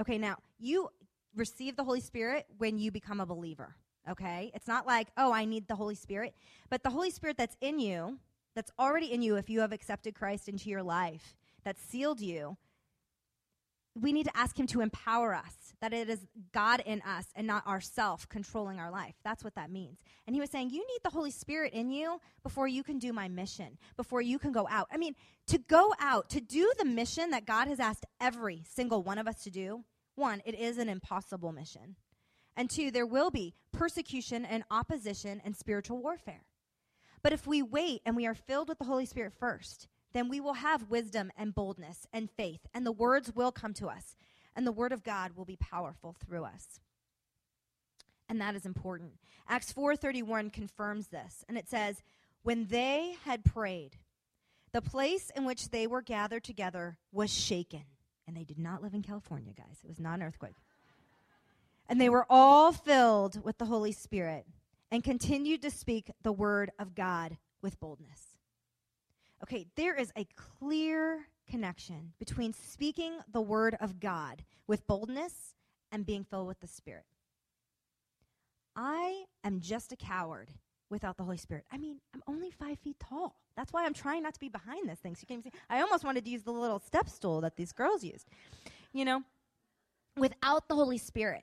[0.00, 0.88] Okay, now, you
[1.34, 3.74] receive the Holy Spirit when you become a believer.
[4.10, 4.50] Okay?
[4.54, 6.34] It's not like, oh, I need the Holy Spirit.
[6.70, 8.18] But the Holy Spirit that's in you,
[8.54, 12.56] that's already in you if you have accepted Christ into your life, that sealed you,
[13.94, 17.46] we need to ask him to empower us that it is god in us and
[17.46, 19.14] not ourself controlling our life.
[19.22, 19.98] That's what that means.
[20.26, 23.12] And he was saying you need the holy spirit in you before you can do
[23.12, 24.88] my mission before you can go out.
[24.90, 25.14] I mean
[25.48, 29.28] to go out to do the mission that god has asked every single one of
[29.28, 31.96] us to do one it is an impossible mission.
[32.56, 36.44] And two there will be persecution and opposition and spiritual warfare.
[37.22, 40.40] But if we wait and we are filled with the holy spirit first then we
[40.40, 44.16] will have wisdom and boldness and faith, and the words will come to us,
[44.54, 46.80] and the word of God will be powerful through us.
[48.28, 49.18] And that is important.
[49.48, 52.02] Acts 4:31 confirms this, and it says,
[52.42, 53.98] "When they had prayed,
[54.72, 57.84] the place in which they were gathered together was shaken."
[58.26, 59.80] And they did not live in California, guys.
[59.82, 60.56] It was not an earthquake.
[61.88, 64.46] And they were all filled with the Holy Spirit
[64.90, 68.31] and continued to speak the word of God with boldness.
[69.42, 75.54] Okay, there is a clear connection between speaking the word of God with boldness
[75.90, 77.04] and being filled with the Spirit.
[78.76, 80.50] I am just a coward
[80.90, 81.64] without the Holy Spirit.
[81.72, 83.36] I mean, I'm only five feet tall.
[83.56, 85.14] That's why I'm trying not to be behind this thing.
[85.14, 85.52] So you can't see.
[85.68, 88.28] I almost wanted to use the little step stool that these girls used.
[88.92, 89.22] You know,
[90.16, 91.42] without the Holy Spirit.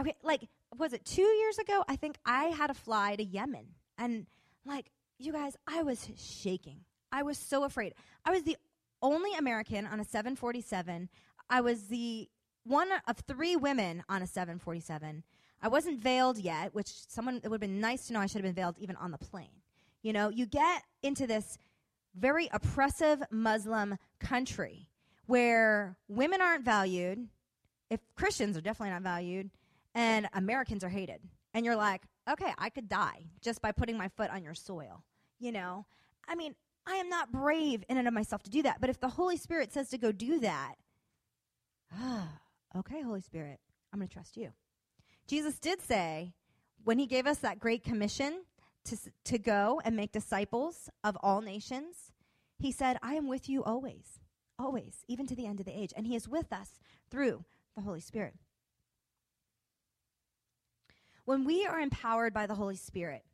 [0.00, 1.84] Okay, like was it two years ago?
[1.88, 3.66] I think I had to fly to Yemen,
[3.98, 4.26] and
[4.64, 6.84] like you guys, I was shaking.
[7.12, 7.94] I was so afraid.
[8.24, 8.56] I was the
[9.02, 11.08] only American on a 747.
[11.48, 12.28] I was the
[12.64, 15.22] one of three women on a 747.
[15.62, 18.42] I wasn't veiled yet, which someone it would have been nice to know I should
[18.44, 19.62] have been veiled even on the plane.
[20.02, 21.58] You know, you get into this
[22.14, 24.88] very oppressive Muslim country
[25.26, 27.28] where women aren't valued,
[27.88, 29.50] if Christians are definitely not valued,
[29.94, 31.20] and Americans are hated.
[31.54, 35.02] And you're like, okay, I could die just by putting my foot on your soil.
[35.38, 35.86] You know,
[36.28, 36.54] I mean,
[36.86, 38.80] I am not brave in and of myself to do that.
[38.80, 40.74] But if the Holy Spirit says to go do that,
[41.92, 42.28] ah,
[42.76, 43.60] okay, Holy Spirit,
[43.92, 44.50] I'm going to trust you.
[45.26, 46.34] Jesus did say,
[46.84, 48.42] when he gave us that great commission
[48.84, 52.12] to, to go and make disciples of all nations,
[52.58, 54.20] he said, I am with you always,
[54.58, 55.92] always, even to the end of the age.
[55.96, 56.78] And he is with us
[57.10, 57.44] through
[57.76, 58.34] the Holy Spirit.
[61.24, 63.24] When we are empowered by the Holy Spirit,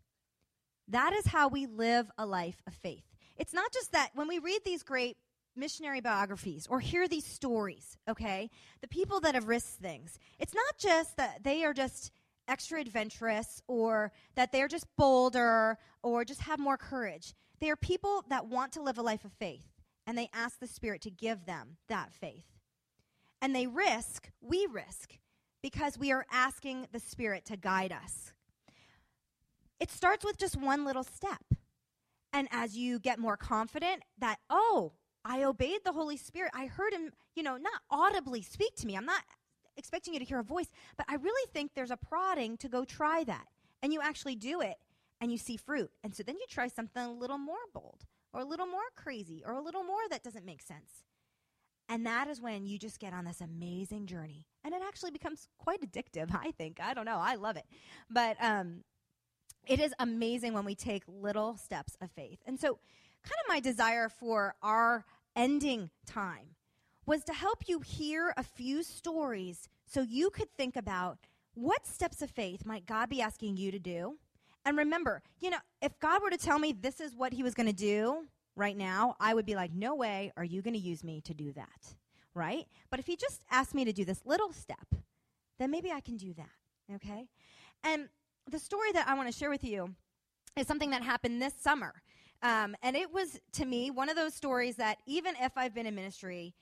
[0.88, 3.04] that is how we live a life of faith.
[3.36, 5.16] It's not just that when we read these great
[5.54, 10.78] missionary biographies or hear these stories, okay, the people that have risked things, it's not
[10.78, 12.12] just that they are just
[12.48, 17.34] extra adventurous or that they're just bolder or just have more courage.
[17.60, 19.66] They are people that want to live a life of faith
[20.06, 22.46] and they ask the Spirit to give them that faith.
[23.42, 25.18] And they risk, we risk,
[25.62, 28.32] because we are asking the Spirit to guide us.
[29.80, 31.42] It starts with just one little step.
[32.36, 34.92] And as you get more confident that, oh,
[35.24, 38.94] I obeyed the Holy Spirit, I heard him, you know, not audibly speak to me.
[38.94, 39.22] I'm not
[39.78, 40.68] expecting you to hear a voice,
[40.98, 43.46] but I really think there's a prodding to go try that.
[43.82, 44.76] And you actually do it
[45.18, 45.90] and you see fruit.
[46.04, 49.42] And so then you try something a little more bold or a little more crazy
[49.46, 51.04] or a little more that doesn't make sense.
[51.88, 54.44] And that is when you just get on this amazing journey.
[54.62, 56.80] And it actually becomes quite addictive, I think.
[56.82, 57.18] I don't know.
[57.18, 57.64] I love it.
[58.10, 58.82] But um,
[59.66, 62.38] it is amazing when we take little steps of faith.
[62.46, 62.78] And so,
[63.22, 66.54] kind of my desire for our ending time
[67.04, 71.18] was to help you hear a few stories so you could think about
[71.54, 74.18] what steps of faith might God be asking you to do.
[74.64, 77.54] And remember, you know, if God were to tell me this is what he was
[77.54, 78.26] going to do
[78.56, 81.34] right now, I would be like, no way are you going to use me to
[81.34, 81.94] do that,
[82.34, 82.66] right?
[82.90, 84.86] But if he just asked me to do this little step,
[85.58, 87.28] then maybe I can do that, okay?
[87.84, 88.08] And
[88.50, 89.94] the story that I want to share with you
[90.56, 91.94] is something that happened this summer.
[92.42, 95.86] Um, and it was, to me, one of those stories that even if I've been
[95.86, 96.54] in ministry,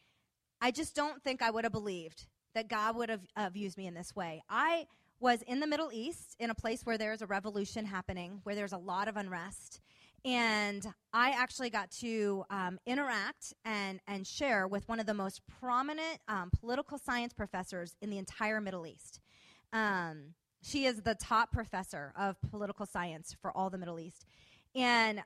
[0.61, 3.87] I just don't think I would have believed that God would have, have used me
[3.87, 4.43] in this way.
[4.49, 4.87] I
[5.21, 8.73] was in the Middle East in a place where there's a revolution happening, where there's
[8.73, 9.81] a lot of unrest.
[10.25, 15.43] And I actually got to um, interact and, and share with one of the most
[15.61, 19.21] prominent um, political science professors in the entire Middle East.
[19.73, 24.25] Um, she is the top professor of political science for all the Middle East.
[24.75, 25.23] And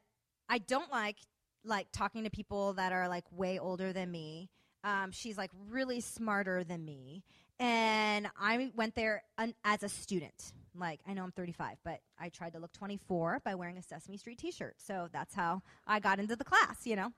[0.49, 1.17] I don't like
[1.65, 4.49] like talking to people that are like way older than me.
[4.85, 7.23] Um, she's like really smarter than me.
[7.61, 9.23] And I went there
[9.65, 10.53] as a student.
[10.75, 14.17] Like, I know I'm 35, but I tried to look 24 by wearing a Sesame
[14.17, 14.77] Street t shirt.
[14.79, 17.13] So that's how I got into the class, you know?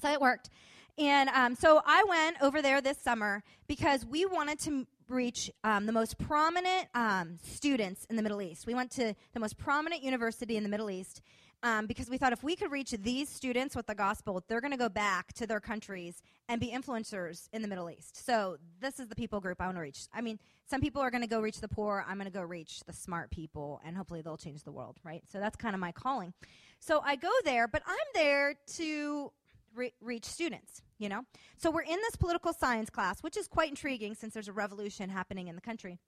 [0.00, 0.50] So it worked.
[0.98, 5.86] And um, so I went over there this summer because we wanted to reach um,
[5.86, 8.66] the most prominent um, students in the Middle East.
[8.66, 11.20] We went to the most prominent university in the Middle East
[11.62, 14.72] um, because we thought if we could reach these students with the gospel, they're going
[14.72, 18.24] to go back to their countries and be influencers in the Middle East.
[18.24, 20.06] So this is the people group I want to reach.
[20.12, 22.04] I mean, some people are going to go reach the poor.
[22.08, 25.22] I'm going to go reach the smart people, and hopefully they'll change the world, right?
[25.30, 26.32] So that's kind of my calling.
[26.80, 29.32] So I go there, but I'm there to
[29.74, 31.22] re- reach students, you know?
[31.56, 35.10] So we're in this political science class, which is quite intriguing since there's a revolution
[35.10, 35.98] happening in the country.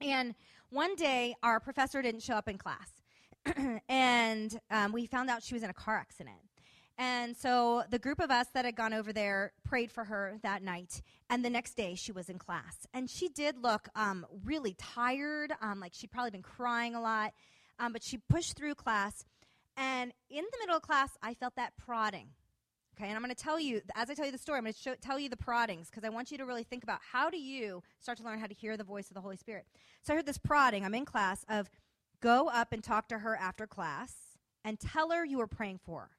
[0.00, 0.34] And
[0.70, 2.90] one day, our professor didn't show up in class.
[3.88, 6.36] and um, we found out she was in a car accident.
[6.98, 10.62] And so the group of us that had gone over there prayed for her that
[10.62, 11.00] night.
[11.30, 12.86] And the next day she was in class.
[12.92, 17.32] And she did look um, really tired, um, like she'd probably been crying a lot.
[17.78, 19.24] Um, but she pushed through class.
[19.76, 22.30] And in the middle of class, I felt that prodding
[22.98, 24.72] Okay, and I'm going to tell you, as I tell you the story, I'm going
[24.72, 27.30] to show, tell you the proddings because I want you to really think about how
[27.30, 29.66] do you start to learn how to hear the voice of the Holy Spirit.
[30.02, 31.70] So I heard this prodding, I'm in class, of
[32.20, 34.12] go up and talk to her after class
[34.64, 36.10] and tell her you were praying for her.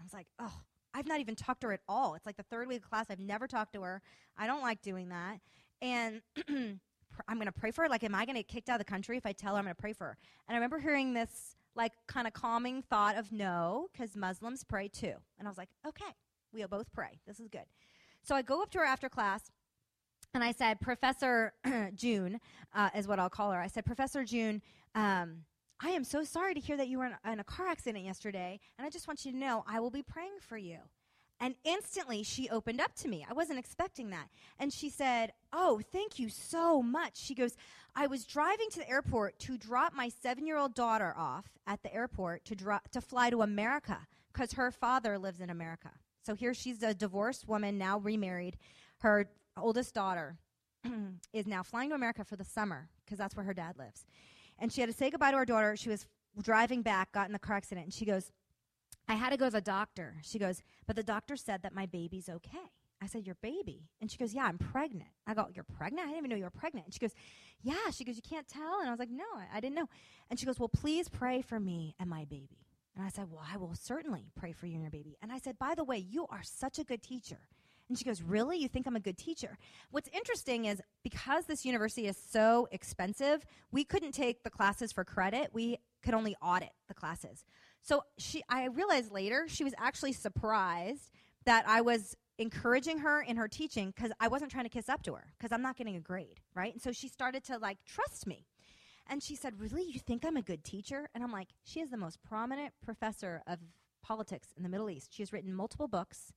[0.00, 2.16] I was like, oh, I've not even talked to her at all.
[2.16, 3.06] It's like the third week of class.
[3.10, 4.02] I've never talked to her.
[4.36, 5.38] I don't like doing that.
[5.80, 7.88] And I'm going to pray for her.
[7.88, 9.58] Like, am I going to get kicked out of the country if I tell her
[9.58, 10.18] I'm going to pray for her?
[10.48, 14.88] And I remember hearing this like kind of calming thought of no, because Muslims pray
[14.88, 15.14] too.
[15.38, 16.12] And I was like, okay,
[16.52, 17.20] we'll both pray.
[17.26, 17.64] This is good.
[18.22, 19.50] So I go up to her after class
[20.34, 21.54] and I said, Professor
[21.94, 22.40] June
[22.74, 23.60] uh, is what I'll call her.
[23.60, 24.60] I said, Professor June,
[24.94, 25.44] um,
[25.80, 28.58] I am so sorry to hear that you were in, in a car accident yesterday,
[28.76, 30.78] and I just want you to know I will be praying for you.
[31.40, 33.24] And instantly she opened up to me.
[33.28, 34.28] I wasn't expecting that.
[34.58, 37.16] And she said, Oh, thank you so much.
[37.16, 37.56] She goes,
[37.94, 41.82] I was driving to the airport to drop my seven year old daughter off at
[41.82, 43.98] the airport to, dro- to fly to America
[44.32, 45.90] because her father lives in America.
[46.24, 48.58] So here she's a divorced woman, now remarried.
[48.98, 50.36] Her oldest daughter
[51.32, 54.04] is now flying to America for the summer because that's where her dad lives.
[54.58, 55.76] And she had to say goodbye to her daughter.
[55.76, 56.06] She was
[56.42, 58.32] driving back, got in the car accident, and she goes,
[59.08, 60.16] I had to go to the doctor.
[60.22, 62.70] She goes, but the doctor said that my baby's okay.
[63.00, 63.88] I said, Your baby?
[64.00, 65.10] And she goes, Yeah, I'm pregnant.
[65.26, 66.06] I go, You're pregnant?
[66.06, 66.86] I didn't even know you were pregnant.
[66.86, 67.14] And she goes,
[67.62, 67.90] Yeah.
[67.92, 68.80] She goes, You can't tell?
[68.80, 69.88] And I was like, No, I, I didn't know.
[70.30, 72.66] And she goes, Well, please pray for me and my baby.
[72.96, 75.16] And I said, Well, I will certainly pray for you and your baby.
[75.22, 77.38] And I said, By the way, you are such a good teacher.
[77.88, 78.58] And she goes, Really?
[78.58, 79.58] You think I'm a good teacher?
[79.90, 85.04] What's interesting is because this university is so expensive, we couldn't take the classes for
[85.04, 85.50] credit.
[85.52, 87.44] We could only audit the classes.
[87.82, 91.10] So she, I realized later she was actually surprised
[91.44, 95.02] that I was encouraging her in her teaching because I wasn't trying to kiss up
[95.04, 96.72] to her because I'm not getting a grade, right?
[96.72, 98.46] And so she started to like trust me.
[99.08, 99.84] And she said, Really?
[99.84, 101.08] You think I'm a good teacher?
[101.14, 103.58] And I'm like, She is the most prominent professor of
[104.02, 105.14] politics in the Middle East.
[105.14, 106.32] She has written multiple books,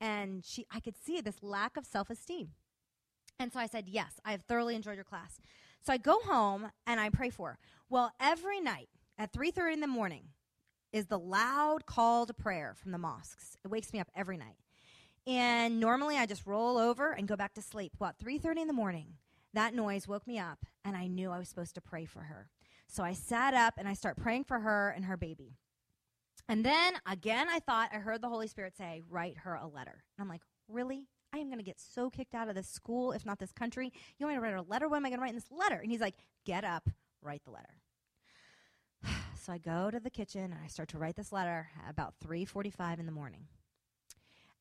[0.00, 2.50] and she, I could see this lack of self esteem.
[3.38, 5.40] And so I said, Yes, I have thoroughly enjoyed your class.
[5.82, 7.58] So I go home and I pray for her.
[7.88, 10.30] Well, every night at 3:30 in the morning,
[10.96, 13.58] is the loud call to prayer from the mosques.
[13.62, 14.56] It wakes me up every night.
[15.26, 17.92] And normally I just roll over and go back to sleep.
[17.98, 19.18] Well, at 3:30 in the morning,
[19.52, 22.48] that noise woke me up and I knew I was supposed to pray for her.
[22.88, 25.58] So I sat up and I start praying for her and her baby.
[26.48, 30.04] And then again I thought I heard the Holy Spirit say, "Write her a letter."
[30.16, 31.08] And I'm like, "Really?
[31.30, 33.92] I am going to get so kicked out of this school, if not this country.
[34.16, 34.88] You want me to write her a letter?
[34.88, 36.88] What am I going to write in this letter?" And he's like, "Get up,
[37.20, 37.82] write the letter."
[39.38, 42.98] So I go to the kitchen and I start to write this letter about 3:45
[43.00, 43.48] in the morning.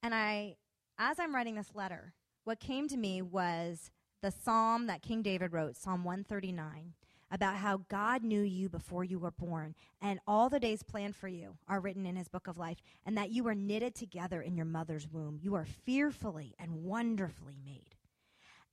[0.04, 0.58] And I
[0.98, 5.52] as I'm writing this letter, what came to me was the psalm that King David
[5.52, 6.94] wrote, Psalm 139,
[7.32, 11.28] about how God knew you before you were born, and all the days planned for
[11.28, 14.56] you are written in his book of life, and that you were knitted together in
[14.56, 15.40] your mother's womb.
[15.42, 17.96] You are fearfully and wonderfully made.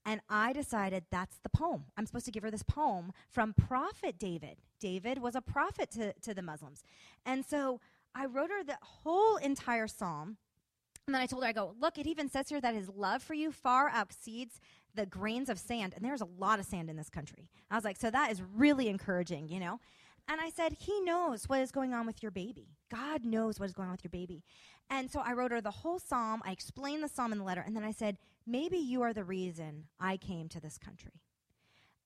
[0.04, 1.84] And I decided that's the poem.
[1.96, 4.58] I'm supposed to give her this poem from Prophet David.
[4.82, 6.82] David was a prophet to, to the Muslims.
[7.24, 7.80] And so
[8.14, 10.36] I wrote her the whole entire psalm.
[11.06, 13.22] And then I told her, I go, look, it even says here that his love
[13.22, 14.60] for you far exceeds
[14.94, 15.94] the grains of sand.
[15.94, 17.48] And there's a lot of sand in this country.
[17.70, 19.78] I was like, so that is really encouraging, you know?
[20.28, 22.68] And I said, He knows what is going on with your baby.
[22.90, 24.44] God knows what is going on with your baby.
[24.90, 26.42] And so I wrote her the whole psalm.
[26.44, 27.62] I explained the psalm in the letter.
[27.64, 31.22] And then I said, Maybe you are the reason I came to this country.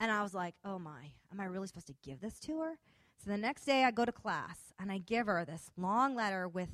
[0.01, 2.79] And I was like, Oh my, am I really supposed to give this to her?
[3.25, 6.49] So the next day I go to class and I give her this long letter
[6.49, 6.69] with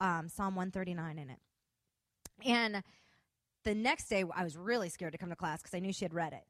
[0.00, 1.38] um, Psalm 139 in it.
[2.44, 2.82] And
[3.64, 6.04] the next day I was really scared to come to class because I knew she
[6.04, 6.44] had read it.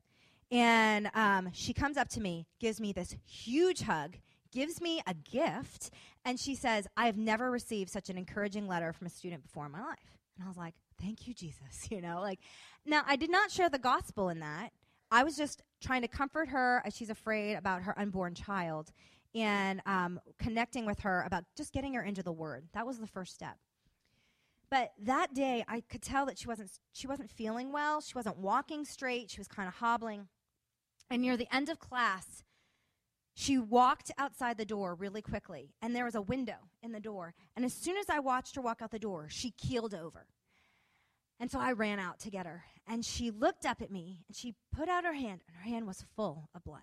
[0.55, 4.17] And um, she comes up to me, gives me this huge hug,
[4.53, 5.91] gives me a gift,
[6.25, 9.73] and she says, I've never received such an encouraging letter from a student before in
[9.73, 10.19] my life.
[10.37, 11.89] And I was like, thank you, Jesus.
[11.91, 12.41] You know, like,
[12.85, 14.71] now I did not share the gospel in that.
[15.11, 18.93] I was just trying to comfort her as she's afraid about her unborn child
[19.35, 22.67] and um, connecting with her about just getting her into the word.
[22.75, 23.57] That was the first step.
[24.71, 28.01] But that day, I could tell that she wasn't she wasn't feeling well.
[28.01, 29.31] She wasn't walking straight.
[29.31, 30.29] She was kind of hobbling.
[31.11, 32.45] And near the end of class,
[33.35, 37.35] she walked outside the door really quickly, and there was a window in the door.
[37.57, 40.27] And as soon as I watched her walk out the door, she keeled over.
[41.41, 42.63] And so I ran out to get her.
[42.87, 45.87] And she looked up at me and she put out her hand, and her hand
[45.87, 46.81] was full of blood.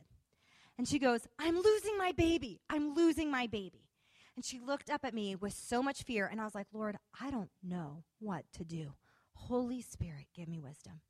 [0.78, 2.60] And she goes, I'm losing my baby.
[2.70, 3.88] I'm losing my baby.
[4.36, 6.28] And she looked up at me with so much fear.
[6.28, 8.94] And I was like, Lord, I don't know what to do.
[9.34, 11.02] Holy Spirit, give me wisdom.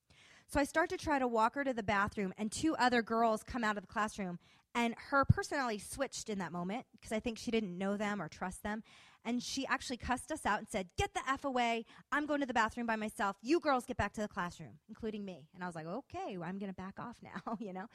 [0.47, 3.43] So I start to try to walk her to the bathroom, and two other girls
[3.43, 4.39] come out of the classroom
[4.77, 8.27] And her personality switched in that moment because I think she didn't know them or
[8.27, 8.83] trust them.
[9.25, 11.83] And she actually cussed us out and said, Get the F away.
[12.11, 13.37] I'm going to the bathroom by myself.
[13.41, 15.47] You girls get back to the classroom, including me.
[15.55, 17.87] And I was like, Okay, well, I'm going to back off now, you know?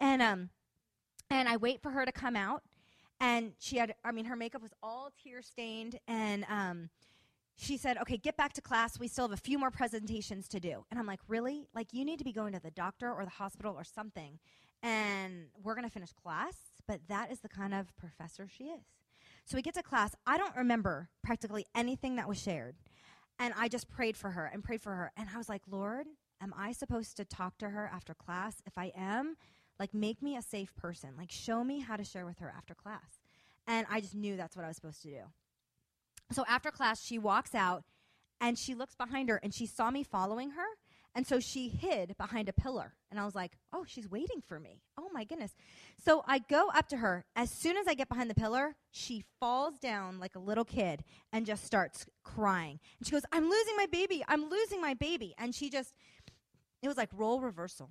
[0.00, 0.50] And, um,
[1.30, 2.64] and I wait for her to come out.
[3.20, 6.00] And she had, I mean, her makeup was all tear stained.
[6.08, 6.90] And, um,
[7.58, 8.98] she said, okay, get back to class.
[8.98, 10.84] We still have a few more presentations to do.
[10.90, 11.68] And I'm like, really?
[11.72, 14.40] Like, you need to be going to the doctor or the hospital or something.
[14.82, 16.54] And we're going to finish class.
[16.86, 18.84] But that is the kind of professor she is.
[19.44, 20.14] So we get to class.
[20.26, 22.76] I don't remember practically anything that was shared.
[23.38, 25.12] And I just prayed for her and prayed for her.
[25.16, 26.06] And I was like, Lord,
[26.40, 28.62] am I supposed to talk to her after class?
[28.66, 29.36] If I am,
[29.78, 31.10] like, make me a safe person.
[31.18, 33.20] Like, show me how to share with her after class.
[33.66, 35.22] And I just knew that's what I was supposed to do.
[36.32, 37.84] So after class, she walks out
[38.40, 40.66] and she looks behind her and she saw me following her.
[41.16, 42.92] And so she hid behind a pillar.
[43.10, 44.82] And I was like, oh, she's waiting for me.
[44.98, 45.56] Oh my goodness.
[46.04, 47.24] So I go up to her.
[47.34, 51.04] As soon as I get behind the pillar, she falls down like a little kid
[51.32, 52.78] and just starts crying.
[52.98, 54.22] And she goes, I'm losing my baby.
[54.28, 55.34] I'm losing my baby.
[55.38, 55.94] And she just,
[56.82, 57.88] it was like role reversal.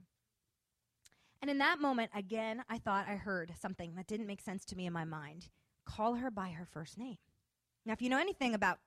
[1.41, 4.76] And in that moment, again, I thought I heard something that didn't make sense to
[4.76, 5.49] me in my mind.
[5.84, 7.17] Call her by her first name.
[7.88, 8.78] Now, if you know anything about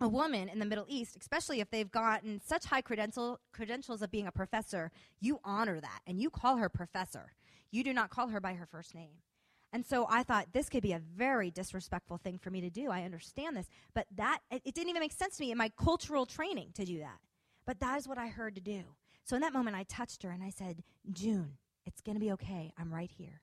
[0.00, 4.10] a woman in the Middle East, especially if they've gotten such high credential, credentials of
[4.10, 4.90] being a professor,
[5.20, 7.32] you honor that and you call her professor.
[7.70, 9.22] You do not call her by her first name.
[9.72, 12.90] And so I thought this could be a very disrespectful thing for me to do.
[12.90, 15.70] I understand this, but that it, it didn't even make sense to me in my
[15.76, 17.18] cultural training to do that.
[17.66, 18.82] But that is what I heard to do.
[19.24, 22.32] So in that moment, I touched her and I said, June, it's going to be
[22.32, 22.72] okay.
[22.78, 23.40] I'm right here.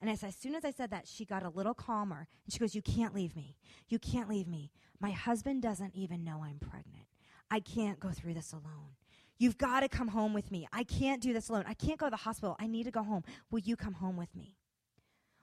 [0.00, 2.26] And as, as soon as I said that, she got a little calmer.
[2.44, 3.56] And she goes, You can't leave me.
[3.88, 4.70] You can't leave me.
[5.00, 7.06] My husband doesn't even know I'm pregnant.
[7.50, 8.96] I can't go through this alone.
[9.38, 10.68] You've got to come home with me.
[10.72, 11.64] I can't do this alone.
[11.66, 12.56] I can't go to the hospital.
[12.60, 13.24] I need to go home.
[13.50, 14.56] Will you come home with me?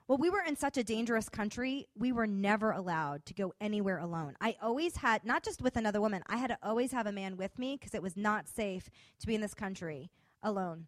[0.08, 3.98] Well, we were in such a dangerous country, we were never allowed to go anywhere
[3.98, 4.34] alone.
[4.40, 7.36] I always had, not just with another woman, I had to always have a man
[7.36, 8.90] with me because it was not safe
[9.20, 10.10] to be in this country
[10.42, 10.86] alone.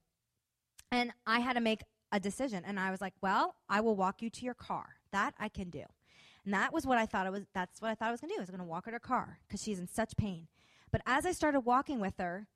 [0.91, 1.83] And I had to make
[2.15, 2.63] a decision.
[2.65, 4.87] And I was like, well, I will walk you to your car.
[5.11, 5.83] That I can do.
[6.45, 8.31] And that was what I thought I was, that's what I thought I was going
[8.31, 8.39] to do.
[8.39, 10.47] I was going to walk her to her car because she's in such pain.
[10.93, 12.47] But as I started walking with her,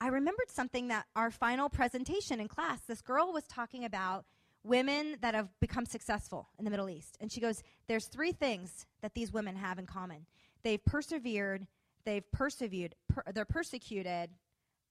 [0.00, 4.24] I remembered something that our final presentation in class, this girl was talking about
[4.62, 7.16] women that have become successful in the Middle East.
[7.20, 10.26] And she goes, There's three things that these women have in common
[10.62, 11.66] they've persevered,
[12.04, 14.30] they've persevered, per- they're persecuted,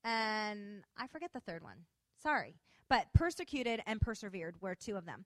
[0.04, 1.86] and I forget the third one.
[2.22, 2.56] Sorry.
[2.90, 5.26] But persecuted and persevered were two of them.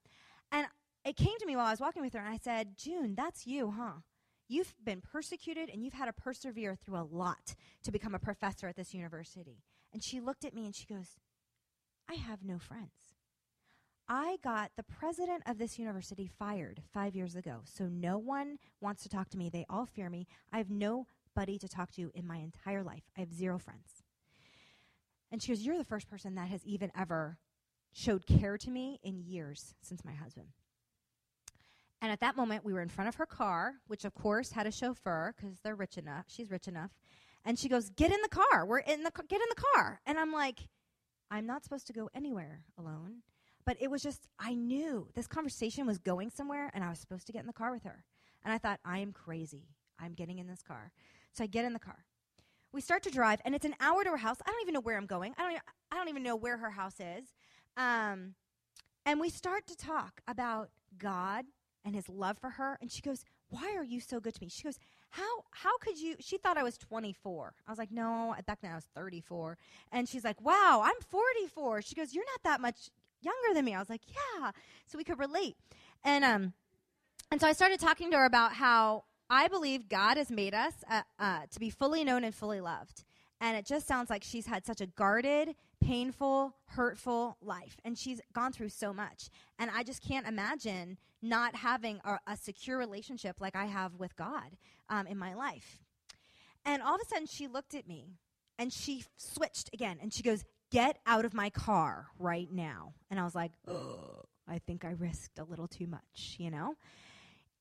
[0.50, 0.66] And
[1.04, 3.46] it came to me while I was walking with her, and I said, June, that's
[3.46, 4.00] you, huh?
[4.48, 7.54] You've been persecuted and you've had to persevere through a lot
[7.84, 9.62] to become a professor at this university.
[9.92, 11.16] And she looked at me and she goes,
[12.08, 13.14] I have no friends.
[14.08, 19.02] I got the president of this university fired five years ago, so no one wants
[19.04, 19.48] to talk to me.
[19.48, 20.26] They all fear me.
[20.52, 23.04] I have nobody to talk to in my entire life.
[23.16, 24.02] I have zero friends.
[25.30, 27.38] And she goes, You're the first person that has even ever
[27.92, 30.48] showed care to me in years since my husband.
[32.00, 34.66] And at that moment, we were in front of her car, which of course had
[34.66, 36.24] a chauffeur because they're rich enough.
[36.26, 36.90] She's rich enough.
[37.44, 38.66] And she goes, "Get in the car.
[38.66, 40.68] We're in the ca- get in the car." And I'm like,
[41.30, 43.22] "I'm not supposed to go anywhere alone."
[43.64, 47.26] But it was just I knew this conversation was going somewhere and I was supposed
[47.26, 48.04] to get in the car with her.
[48.44, 49.68] And I thought, "I am crazy.
[49.98, 50.92] I'm getting in this car."
[51.32, 52.04] So I get in the car.
[52.72, 54.38] We start to drive and it's an hour to her house.
[54.44, 55.34] I don't even know where I'm going.
[55.38, 55.62] I don't even,
[55.92, 57.32] I don't even know where her house is.
[57.76, 58.34] Um,
[59.04, 61.46] and we start to talk about God
[61.84, 62.78] and his love for her.
[62.80, 64.48] And she goes, Why are you so good to me?
[64.48, 64.78] She goes,
[65.10, 67.54] How how could you she thought I was 24.
[67.66, 69.58] I was like, No, back then I was 34.
[69.90, 71.82] And she's like, Wow, I'm 44.
[71.82, 73.74] She goes, You're not that much younger than me.
[73.74, 74.52] I was like, Yeah.
[74.86, 75.56] So we could relate.
[76.04, 76.52] And um
[77.30, 80.74] and so I started talking to her about how I believe God has made us
[80.90, 83.04] uh, uh, to be fully known and fully loved.
[83.42, 87.76] And it just sounds like she's had such a guarded, painful, hurtful life.
[87.84, 89.30] And she's gone through so much.
[89.58, 94.14] And I just can't imagine not having a, a secure relationship like I have with
[94.14, 94.56] God
[94.88, 95.80] um, in my life.
[96.64, 98.14] And all of a sudden, she looked at me
[98.60, 99.98] and she switched again.
[100.00, 102.94] And she goes, Get out of my car right now.
[103.10, 106.76] And I was like, oh, I think I risked a little too much, you know?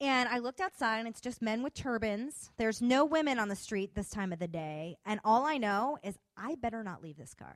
[0.01, 2.49] And I looked outside, and it's just men with turbans.
[2.57, 4.97] There's no women on the street this time of the day.
[5.05, 7.55] And all I know is I better not leave this car.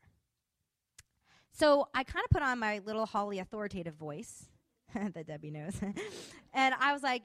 [1.51, 4.45] So I kind of put on my little Holly authoritative voice
[4.93, 5.73] that Debbie knows.
[6.53, 7.23] and I was like,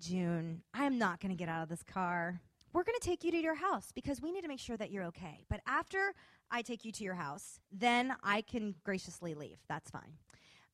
[0.00, 2.40] June, I'm not going to get out of this car.
[2.72, 4.90] We're going to take you to your house because we need to make sure that
[4.90, 5.44] you're okay.
[5.50, 6.14] But after
[6.50, 9.58] I take you to your house, then I can graciously leave.
[9.68, 10.14] That's fine.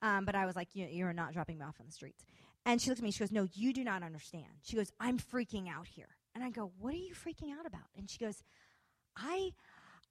[0.03, 2.25] Um, but I was like, you, you're not dropping me off on the streets.
[2.67, 3.11] And she looks at me.
[3.11, 4.47] She goes, no, you do not understand.
[4.63, 6.09] She goes, I'm freaking out here.
[6.35, 7.83] And I go, what are you freaking out about?
[7.97, 8.43] And she goes,
[9.17, 9.53] I,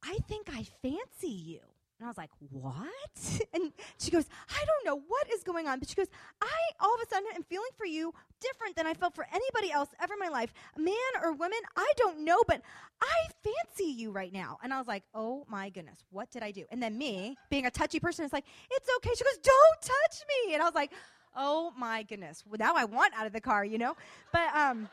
[0.04, 1.60] I think I fancy you.
[2.00, 2.86] And I was like, what?
[3.54, 5.80] And she goes, I don't know what is going on.
[5.80, 6.08] But she goes,
[6.42, 6.48] I
[6.80, 9.90] all of a sudden am feeling for you different than I felt for anybody else
[10.02, 10.52] ever in my life.
[10.78, 12.62] Man or woman, I don't know, but
[13.02, 14.58] I fancy you right now.
[14.64, 16.66] And I was like, oh my goodness, what did I do?
[16.72, 19.12] And then me, being a touchy person, is like, it's okay.
[19.16, 20.56] She goes, don't touch me.
[20.56, 20.92] And I was like,
[21.36, 22.44] oh my goodness.
[22.48, 23.96] Well, now I want out of the car, you know?
[24.32, 24.90] But, um,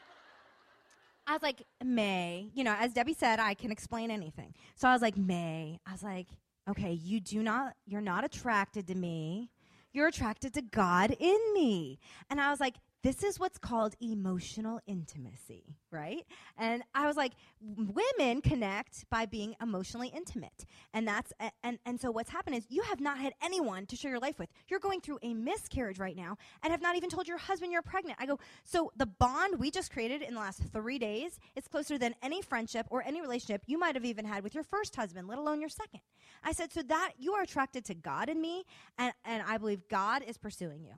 [1.27, 4.53] I was like, May, you know, as Debbie said, I can explain anything.
[4.75, 6.27] So I was like, May, I was like,
[6.69, 9.51] okay, you do not, you're not attracted to me.
[9.93, 11.99] You're attracted to God in me.
[12.31, 16.27] And I was like, this is what's called emotional intimacy, right?
[16.59, 20.67] And I was like, women connect by being emotionally intimate.
[20.93, 21.33] And that's
[21.63, 24.39] and and so what's happened is you have not had anyone to share your life
[24.39, 24.51] with.
[24.69, 27.83] You're going through a miscarriage right now and have not even told your husband you're
[27.83, 28.19] pregnant.
[28.21, 31.97] I go, so the bond we just created in the last 3 days is closer
[31.97, 35.27] than any friendship or any relationship you might have even had with your first husband,
[35.27, 36.01] let alone your second.
[36.45, 38.65] I said, so that you are attracted to God in me
[38.99, 40.95] and and I believe God is pursuing you.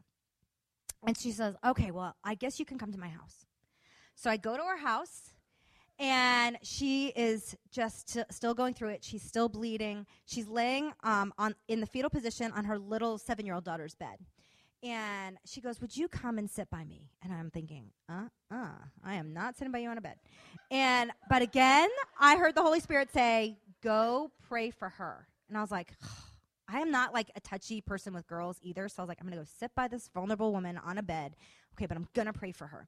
[1.06, 3.46] And she says, Okay, well, I guess you can come to my house.
[4.14, 5.30] So I go to her house,
[5.98, 9.04] and she is just t- still going through it.
[9.04, 10.06] She's still bleeding.
[10.26, 13.94] She's laying um, on, in the fetal position on her little seven year old daughter's
[13.94, 14.18] bed.
[14.82, 17.10] And she goes, Would you come and sit by me?
[17.22, 20.16] And I'm thinking, Uh uh, I am not sitting by you on a bed.
[20.70, 21.88] And, but again,
[22.18, 25.26] I heard the Holy Spirit say, Go pray for her.
[25.48, 25.94] And I was like,
[26.68, 28.88] I am not like a touchy person with girls either.
[28.88, 31.02] So I was like, I'm going to go sit by this vulnerable woman on a
[31.02, 31.36] bed.
[31.74, 32.86] Okay, but I'm going to pray for her.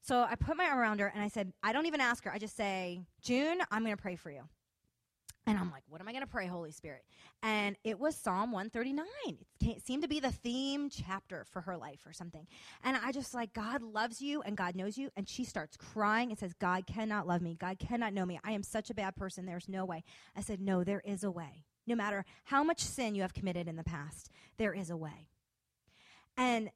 [0.00, 2.32] So I put my arm around her and I said, I don't even ask her.
[2.32, 4.42] I just say, June, I'm going to pray for you.
[5.46, 7.04] And I'm like, what am I going to pray, Holy Spirit?
[7.42, 9.06] And it was Psalm 139.
[9.62, 12.46] It seemed to be the theme chapter for her life or something.
[12.84, 15.08] And I just like, God loves you and God knows you.
[15.16, 17.56] And she starts crying and says, God cannot love me.
[17.58, 18.38] God cannot know me.
[18.44, 19.46] I am such a bad person.
[19.46, 20.04] There's no way.
[20.36, 23.66] I said, no, there is a way no matter how much sin you have committed
[23.66, 25.28] in the past, there is a way.
[26.36, 26.70] And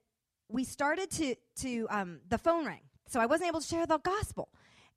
[0.49, 2.83] we started to, to um, the phone rang.
[3.07, 4.49] So I wasn't able to share the gospel.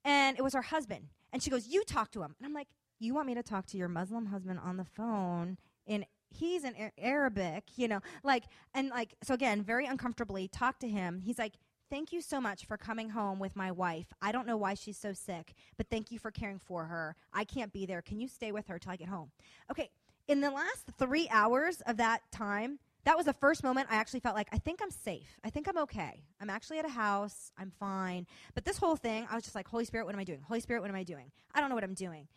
[0.03, 1.07] And it was her husband.
[1.33, 2.35] And she goes, You talk to him.
[2.39, 2.67] And I'm like,
[2.99, 6.91] You want me to talk to your Muslim husband on the phone in he's in
[6.97, 8.43] Arabic, you know, like,
[8.73, 11.21] and like, so again, very uncomfortably, talk to him.
[11.21, 11.53] He's like,
[11.91, 14.07] Thank you so much for coming home with my wife.
[14.19, 17.15] I don't know why she's so sick, but thank you for caring for her.
[17.31, 18.01] I can't be there.
[18.01, 19.29] Can you stay with her till I get home?
[19.69, 19.91] Okay,
[20.27, 24.19] in the last three hours of that time, that was the first moment I actually
[24.19, 25.37] felt like I think I'm safe.
[25.43, 26.23] I think I'm okay.
[26.41, 27.51] I'm actually at a house.
[27.57, 28.25] I'm fine.
[28.55, 30.41] But this whole thing, I was just like, Holy Spirit, what am I doing?
[30.41, 31.31] Holy Spirit, what am I doing?
[31.53, 32.27] I don't know what I'm doing.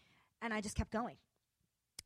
[0.42, 1.16] And I just kept going.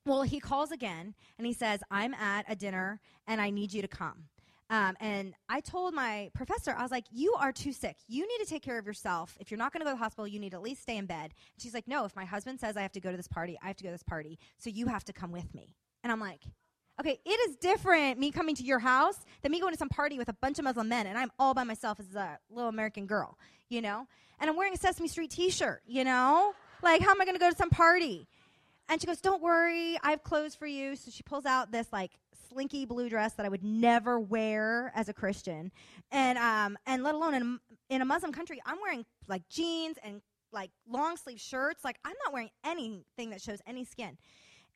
[0.07, 3.83] Well, he calls again and he says, I'm at a dinner and I need you
[3.83, 4.25] to come.
[4.71, 7.97] Um, and I told my professor, I was like, You are too sick.
[8.09, 9.37] You need to take care of yourself.
[9.41, 10.97] If you're not going to go to the hospital, you need to at least stay
[10.97, 11.35] in bed.
[11.55, 13.59] And she's like, No, if my husband says I have to go to this party,
[13.63, 14.39] I have to go to this party.
[14.59, 15.77] So you have to come with me.
[16.03, 16.43] And I'm like,
[17.01, 20.19] Okay, it is different me coming to your house than me going to some party
[20.19, 23.07] with a bunch of Muslim men and I'm all by myself as a little American
[23.07, 23.39] girl,
[23.69, 24.07] you know?
[24.41, 26.55] And I'm wearing a Sesame Street t shirt, you know?
[26.83, 28.27] Like, how am I going to go to some party?
[28.89, 30.97] And she goes, Don't worry, I have clothes for you.
[30.97, 32.13] So she pulls out this like
[32.53, 35.73] slinky blue dress that I would never wear as a Christian,
[36.11, 39.97] and um, and let alone in a, in a Muslim country, I'm wearing like jeans
[40.03, 40.21] and
[40.53, 41.85] like long sleeve shirts.
[41.85, 44.19] Like I'm not wearing anything that shows any skin.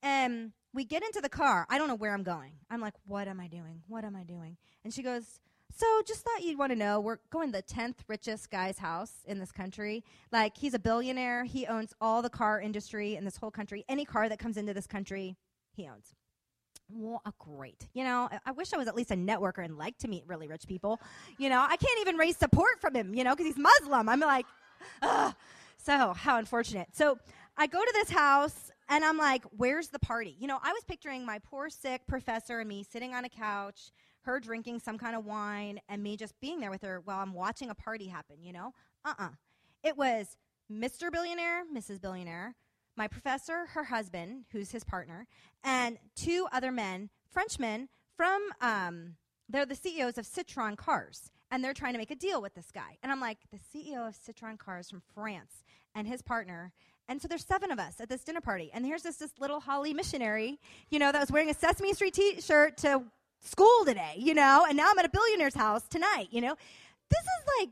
[0.02, 1.66] And we get into the car.
[1.70, 2.52] I don't know where I'm going.
[2.70, 3.82] I'm like, what am I doing?
[3.88, 4.56] What am I doing?
[4.84, 5.40] And she goes,
[5.74, 7.00] so just thought you'd want to know.
[7.00, 10.04] We're going to the 10th richest guy's house in this country.
[10.32, 11.44] Like, he's a billionaire.
[11.44, 13.84] He owns all the car industry in this whole country.
[13.88, 15.36] Any car that comes into this country,
[15.72, 16.14] he owns.
[16.88, 17.88] Well, uh, great.
[17.94, 20.46] You know, I, wish I was at least a networker and liked to meet really
[20.46, 21.00] rich people.
[21.38, 24.08] You know, I can't even raise support from him, you know, because he's Muslim.
[24.08, 24.46] I'm like,
[25.02, 25.34] ugh.
[25.78, 26.88] So, how unfortunate.
[26.92, 27.18] So,
[27.56, 30.36] I go to this house and I'm like, where's the party?
[30.38, 33.90] You know, I was picturing my poor sick professor and me sitting on a couch,
[34.22, 37.32] her drinking some kind of wine, and me just being there with her while I'm
[37.32, 38.72] watching a party happen, you know?
[39.04, 39.28] Uh uh
[39.82, 40.36] It was
[40.70, 41.10] Mr.
[41.10, 42.00] Billionaire, Mrs.
[42.00, 42.54] Billionaire,
[42.96, 45.26] my professor, her husband, who's his partner,
[45.62, 49.16] and two other men, Frenchmen, from, um,
[49.48, 51.30] they're the CEOs of Citroën Cars.
[51.50, 52.98] And they're trying to make a deal with this guy.
[53.04, 55.62] And I'm like, the CEO of Citroën Cars from France
[55.94, 56.72] and his partner.
[57.08, 58.70] And so there's seven of us at this dinner party.
[58.74, 60.58] And here's this, this little Holly missionary,
[60.90, 63.04] you know, that was wearing a Sesame Street t shirt to
[63.42, 66.56] school today, you know, and now I'm at a billionaire's house tonight, you know.
[67.08, 67.70] This is like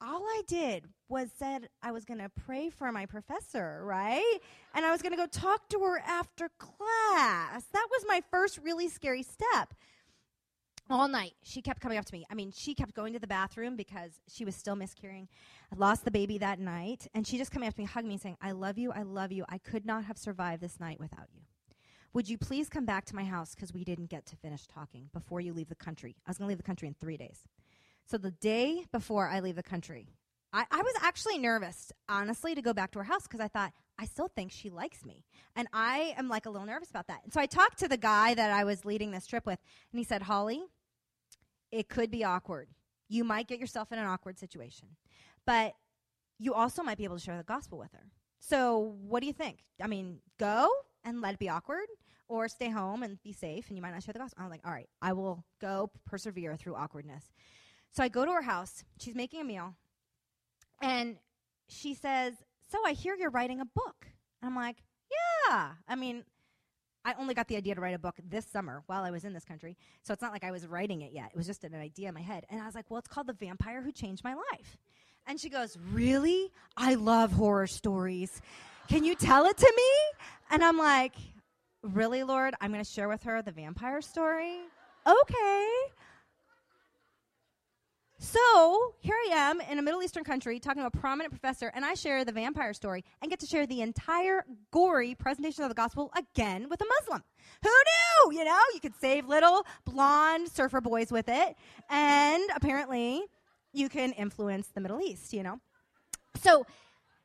[0.00, 4.38] all I did was said I was going to pray for my professor, right?
[4.74, 7.64] And I was going to go talk to her after class.
[7.72, 9.74] That was my first really scary step.
[10.90, 13.26] all night she kept coming up to me i mean she kept going to the
[13.26, 15.28] bathroom because she was still miscarrying
[15.72, 18.16] i lost the baby that night and she just coming up to me hugging me
[18.16, 21.26] saying i love you i love you i could not have survived this night without
[21.34, 21.42] you
[22.14, 25.10] would you please come back to my house because we didn't get to finish talking
[25.12, 27.40] before you leave the country i was going to leave the country in three days
[28.06, 30.08] so the day before i leave the country
[30.52, 33.72] I, I was actually nervous honestly to go back to her house because i thought
[33.98, 35.24] I still think she likes me.
[35.56, 37.20] And I am like a little nervous about that.
[37.24, 39.58] And so I talked to the guy that I was leading this trip with,
[39.92, 40.62] and he said, Holly,
[41.72, 42.68] it could be awkward.
[43.08, 44.88] You might get yourself in an awkward situation,
[45.46, 45.74] but
[46.38, 48.06] you also might be able to share the gospel with her.
[48.38, 49.64] So, what do you think?
[49.82, 50.68] I mean, go
[51.04, 51.86] and let it be awkward,
[52.28, 54.44] or stay home and be safe, and you might not share the gospel.
[54.44, 57.32] I'm like, all right, I will go persevere through awkwardness.
[57.90, 58.84] So, I go to her house.
[59.00, 59.74] She's making a meal,
[60.80, 61.16] and
[61.68, 62.34] she says,
[62.70, 64.06] So, I hear you're writing a book.
[64.42, 64.76] I'm like,
[65.48, 65.70] Yeah.
[65.88, 66.24] I mean,
[67.04, 69.32] I only got the idea to write a book this summer while I was in
[69.32, 69.76] this country.
[70.02, 71.30] So it's not like I was writing it yet.
[71.32, 72.44] It was just an idea in my head.
[72.50, 74.76] And I was like, well, it's called The Vampire Who Changed My Life.
[75.26, 76.50] And she goes, Really?
[76.76, 78.40] I love horror stories.
[78.88, 80.18] Can you tell it to me?
[80.50, 81.14] And I'm like,
[81.82, 82.54] Really, Lord?
[82.60, 84.58] I'm going to share with her the vampire story?
[85.06, 85.68] Okay.
[88.20, 91.84] So here I am in a Middle Eastern country talking to a prominent professor, and
[91.84, 95.76] I share the vampire story and get to share the entire gory presentation of the
[95.76, 97.22] gospel again with a Muslim.
[97.62, 98.38] Who knew?
[98.38, 101.56] You know, you could save little blonde surfer boys with it,
[101.88, 103.22] and apparently
[103.72, 105.60] you can influence the Middle East, you know?
[106.42, 106.66] So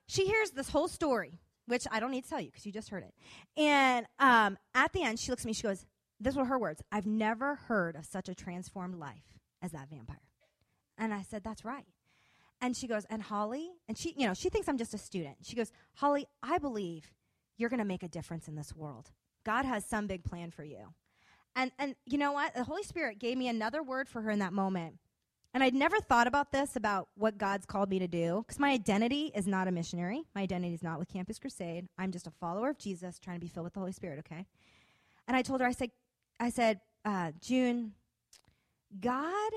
[0.07, 2.89] she hears this whole story, which I don't need to tell you because you just
[2.89, 3.15] heard it.
[3.57, 5.87] And um, at the end, she looks at me, she goes,
[6.19, 10.19] This were her words I've never heard of such a transformed life as that vampire.
[10.97, 11.85] And I said, That's right.
[12.61, 15.37] And she goes, And Holly, and she, you know, she thinks I'm just a student.
[15.43, 17.11] She goes, Holly, I believe
[17.57, 19.11] you're going to make a difference in this world.
[19.45, 20.93] God has some big plan for you.
[21.55, 22.55] And, and you know what?
[22.55, 24.97] The Holy Spirit gave me another word for her in that moment.
[25.53, 28.71] And I'd never thought about this, about what God's called me to do, because my
[28.71, 30.23] identity is not a missionary.
[30.33, 31.87] My identity is not with Campus Crusade.
[31.97, 34.47] I'm just a follower of Jesus trying to be filled with the Holy Spirit, okay?
[35.27, 35.91] And I told her, I said,
[36.39, 37.93] I said, uh, June,
[38.99, 39.51] God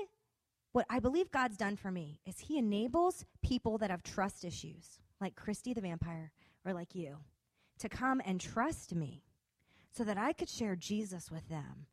[0.77, 4.99] what I believe God's done for me is He enables people that have trust issues,
[5.19, 6.31] like Christy the vampire
[6.63, 7.17] or like you,
[7.79, 9.23] to come and trust me
[9.91, 11.87] so that I could share Jesus with them,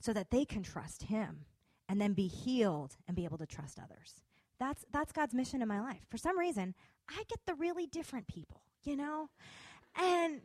[0.00, 1.44] so that they can trust Him
[1.86, 4.22] and then be healed and be able to trust others.
[4.58, 6.06] That's, that's God's mission in my life.
[6.08, 6.74] For some reason,
[7.10, 9.28] I get the really different people, you know?
[9.96, 10.40] And,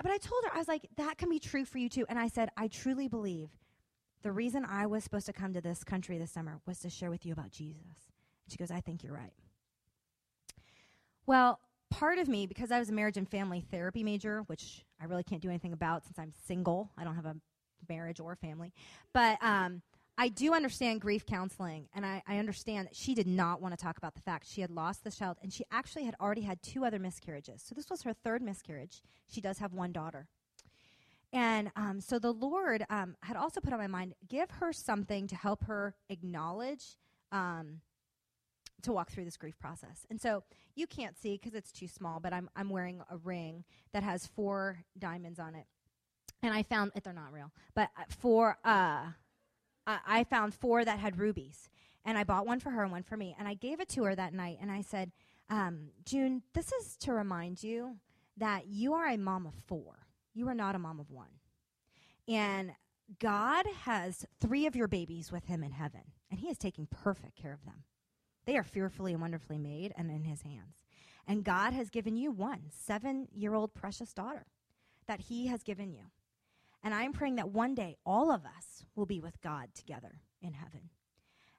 [0.00, 2.06] but I told her, I was like, that can be true for you too.
[2.08, 3.48] And I said, I truly believe
[4.24, 7.10] the reason I was supposed to come to this country this summer was to share
[7.10, 7.82] with you about Jesus.
[8.44, 9.34] And she goes, I think you're right.
[11.26, 11.60] Well,
[11.90, 15.22] part of me, because I was a marriage and family therapy major, which I really
[15.22, 17.36] can't do anything about since I'm single, I don't have a
[17.86, 18.72] marriage or family,
[19.12, 19.82] but um,
[20.16, 23.82] I do understand grief counseling, and I, I understand that she did not want to
[23.82, 26.62] talk about the fact she had lost the child, and she actually had already had
[26.62, 27.62] two other miscarriages.
[27.62, 29.02] So this was her third miscarriage.
[29.28, 30.28] She does have one daughter.
[31.34, 35.26] And um, so the Lord um, had also put on my mind give her something
[35.26, 36.96] to help her acknowledge
[37.32, 37.80] um,
[38.82, 40.06] to walk through this grief process.
[40.10, 40.44] And so
[40.76, 44.28] you can't see because it's too small, but I'm, I'm wearing a ring that has
[44.28, 45.66] four diamonds on it.
[46.40, 49.06] And I found, that they're not real, but uh, four, uh,
[49.86, 51.68] I found four that had rubies.
[52.04, 53.34] And I bought one for her and one for me.
[53.38, 54.58] And I gave it to her that night.
[54.60, 55.10] And I said,
[55.50, 57.96] um, June, this is to remind you
[58.36, 60.03] that you are a mom of four.
[60.34, 61.40] You are not a mom of one.
[62.28, 62.72] And
[63.18, 67.36] God has three of your babies with him in heaven, and he is taking perfect
[67.36, 67.84] care of them.
[68.46, 70.84] They are fearfully and wonderfully made and in his hands.
[71.26, 74.46] And God has given you one seven year old precious daughter
[75.06, 76.04] that he has given you.
[76.82, 80.52] And I'm praying that one day all of us will be with God together in
[80.52, 80.90] heaven.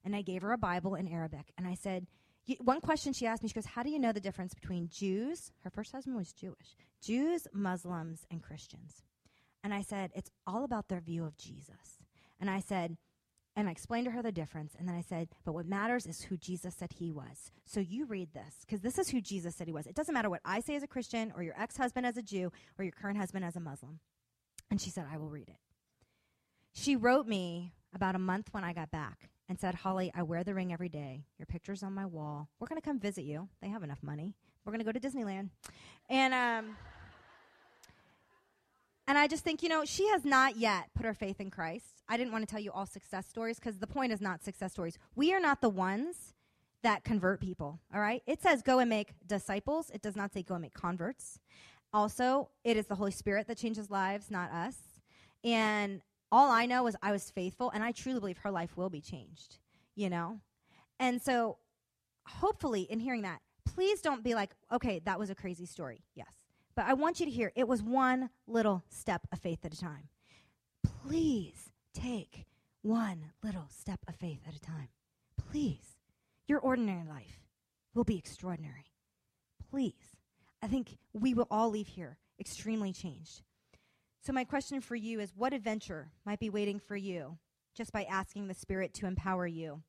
[0.04, 2.06] And I gave her a Bible in Arabic, and I said,
[2.60, 5.52] one question she asked me, she goes, How do you know the difference between Jews?
[5.64, 6.76] Her first husband was Jewish.
[7.02, 9.04] Jews, Muslims, and Christians.
[9.64, 12.00] And I said, It's all about their view of Jesus.
[12.40, 12.98] And I said,
[13.58, 14.76] and I explained to her the difference.
[14.78, 17.52] And then I said, But what matters is who Jesus said he was.
[17.66, 19.88] So you read this, because this is who Jesus said he was.
[19.88, 22.22] It doesn't matter what I say as a Christian, or your ex husband as a
[22.22, 24.00] Jew, or your current husband as a Muslim.
[24.70, 25.60] And she said, I will read it.
[26.74, 30.44] She wrote me about a month when I got back and said, Holly, I wear
[30.44, 31.26] the ring every day.
[31.38, 32.50] Your picture's on my wall.
[32.60, 33.50] We're going to come visit you.
[33.62, 34.34] They have enough money.
[34.66, 35.50] We're going to go to Disneyland.
[36.10, 36.76] And, um,
[39.08, 42.02] and I just think, you know, she has not yet put her faith in Christ.
[42.10, 44.72] I didn't want to tell you all success stories because the point is not success
[44.72, 44.98] stories.
[45.16, 46.34] We are not the ones
[46.82, 48.22] that convert people, all right?
[48.28, 49.90] It says go and make disciples.
[49.92, 51.40] It does not say go and make converts.
[51.94, 54.76] Also, it is the Holy Spirit that changes lives, not us.
[55.44, 58.90] And all I know is I was faithful, and I truly believe her life will
[58.90, 59.58] be changed,
[59.96, 60.40] you know?
[61.00, 61.58] And so,
[62.26, 66.04] hopefully, in hearing that, please don't be like, okay, that was a crazy story.
[66.16, 66.34] Yes.
[66.76, 69.80] But I want you to hear it was one little step of faith at a
[69.80, 70.10] time.
[70.84, 72.46] Please take
[72.82, 74.90] one little step of faith at a time.
[75.38, 75.98] Please.
[76.48, 77.40] Your ordinary life
[77.96, 78.92] will be extraordinary.
[79.72, 80.18] Please.
[80.62, 83.42] I think we will all leave here extremely changed.
[84.26, 87.38] So, my question for you is what adventure might be waiting for you
[87.76, 89.84] just by asking the Spirit to empower you?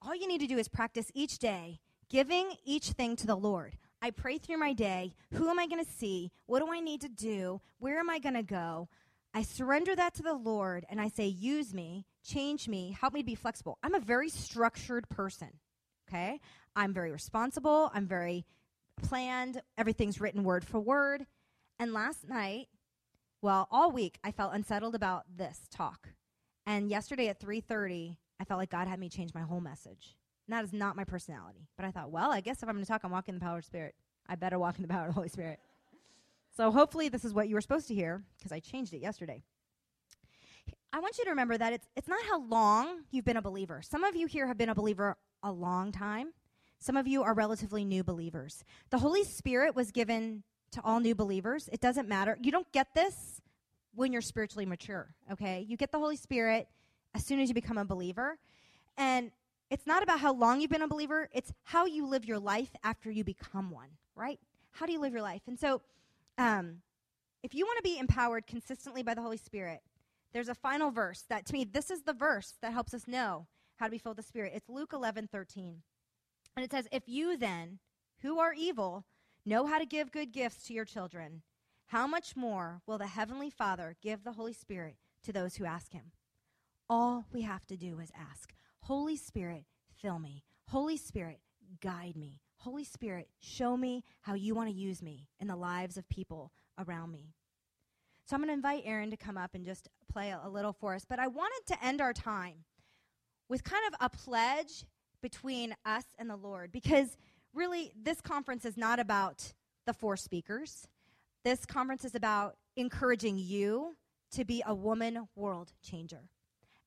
[0.00, 3.76] All you need to do is practice each day giving each thing to the Lord.
[4.02, 5.14] I pray through my day.
[5.34, 6.32] Who am I going to see?
[6.46, 7.60] What do I need to do?
[7.78, 8.88] Where am I going to go?
[9.32, 13.20] I surrender that to the Lord and I say, use me, change me, help me
[13.20, 13.78] to be flexible.
[13.82, 15.50] I'm a very structured person,
[16.08, 16.40] okay?
[16.74, 17.92] I'm very responsible.
[17.94, 18.44] I'm very
[19.02, 19.62] planned.
[19.78, 21.26] Everything's written word for word.
[21.78, 22.68] And last night,
[23.42, 26.10] well, all week, I felt unsettled about this talk.
[26.66, 30.16] And yesterday at 3:30, I felt like God had me change my whole message.
[30.46, 31.68] And that is not my personality.
[31.76, 33.44] But I thought, well, I guess if I'm going to talk, I'm walking in the
[33.44, 33.94] power of Spirit.
[34.28, 35.58] I better walk in the power of the Holy Spirit.
[36.56, 39.42] So hopefully this is what you were supposed to hear because I changed it yesterday.
[40.92, 43.80] I want you to remember that it's it's not how long you've been a believer.
[43.82, 46.32] Some of you here have been a believer a long time.
[46.80, 48.64] Some of you are relatively new believers.
[48.88, 51.68] The Holy Spirit was given to all new believers.
[51.70, 52.38] It doesn't matter.
[52.40, 53.42] You don't get this
[53.94, 55.64] when you're spiritually mature, okay?
[55.68, 56.68] You get the Holy Spirit
[57.14, 58.38] as soon as you become a believer.
[58.96, 59.30] And
[59.68, 62.70] it's not about how long you've been a believer, it's how you live your life
[62.82, 64.40] after you become one, right?
[64.72, 65.42] How do you live your life?
[65.46, 65.82] And so,
[66.38, 66.78] um,
[67.42, 69.80] if you want to be empowered consistently by the Holy Spirit,
[70.32, 73.46] there's a final verse that to me, this is the verse that helps us know
[73.76, 74.52] how to be filled with the Spirit.
[74.54, 75.82] It's Luke 11 13.
[76.56, 77.78] And it says, If you then,
[78.22, 79.04] who are evil,
[79.44, 81.42] know how to give good gifts to your children,
[81.86, 85.92] how much more will the Heavenly Father give the Holy Spirit to those who ask
[85.92, 86.12] Him?
[86.88, 89.64] All we have to do is ask Holy Spirit,
[90.00, 90.44] fill me.
[90.68, 91.40] Holy Spirit,
[91.80, 92.40] guide me.
[92.58, 96.52] Holy Spirit, show me how you want to use me in the lives of people
[96.78, 97.32] around me.
[98.26, 100.94] So I'm going to invite Aaron to come up and just play a, little for
[100.94, 101.04] us.
[101.08, 102.64] But I wanted to end our time
[103.48, 104.84] with kind of a pledge
[105.20, 107.16] between us and the Lord because
[107.54, 109.52] really this conference is not about
[109.86, 110.86] the four speakers.
[111.44, 113.96] This conference is about encouraging you
[114.32, 116.28] to be a woman world changer.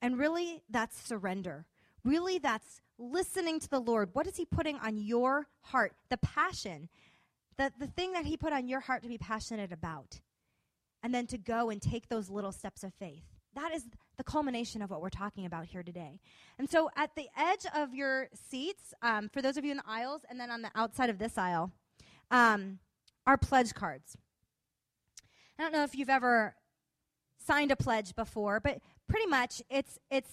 [0.02, 1.66] And really, that's surrender.
[2.04, 4.10] Really, that's listening to the Lord.
[4.14, 5.94] What is He putting on your heart?
[6.10, 6.90] The passion,
[7.58, 10.20] the, the thing that He put on your heart to be passionate about.
[11.02, 13.33] And then to go and take those little steps of faith.
[13.56, 13.86] That is
[14.18, 16.20] the culmination of what we're talking about here today.
[16.58, 19.84] And so, at the edge of your seats, um, for those of you in the
[19.88, 21.72] aisles, and then on the outside of this aisle,
[22.32, 22.80] um,
[23.26, 24.18] are pledge cards.
[25.58, 26.56] I don't know if you've ever
[27.38, 30.32] signed a pledge before, but pretty much it's it's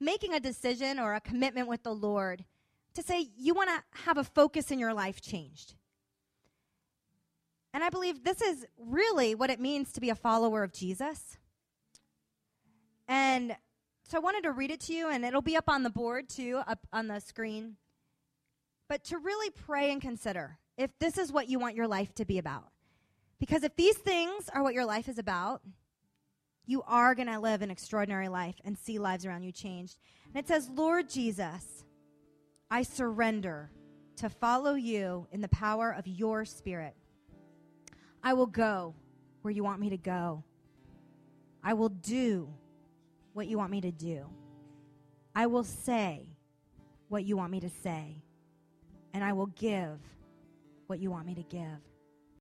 [0.00, 2.44] making a decision or a commitment with the Lord
[2.94, 5.74] to say you want to have a focus in your life changed.
[7.72, 11.36] And I believe this is really what it means to be a follower of Jesus.
[13.10, 13.56] And
[14.04, 16.28] so I wanted to read it to you, and it'll be up on the board
[16.28, 17.76] too, up on the screen.
[18.88, 22.24] But to really pray and consider if this is what you want your life to
[22.24, 22.68] be about.
[23.40, 25.60] Because if these things are what your life is about,
[26.66, 29.98] you are going to live an extraordinary life and see lives around you changed.
[30.28, 31.84] And it says, Lord Jesus,
[32.70, 33.72] I surrender
[34.16, 36.94] to follow you in the power of your spirit.
[38.22, 38.94] I will go
[39.42, 40.44] where you want me to go.
[41.64, 42.54] I will do
[43.32, 44.26] what you want me to do.
[45.34, 46.26] I will say
[47.08, 48.22] what you want me to say.
[49.12, 49.98] And I will give
[50.86, 51.89] what you want me to give.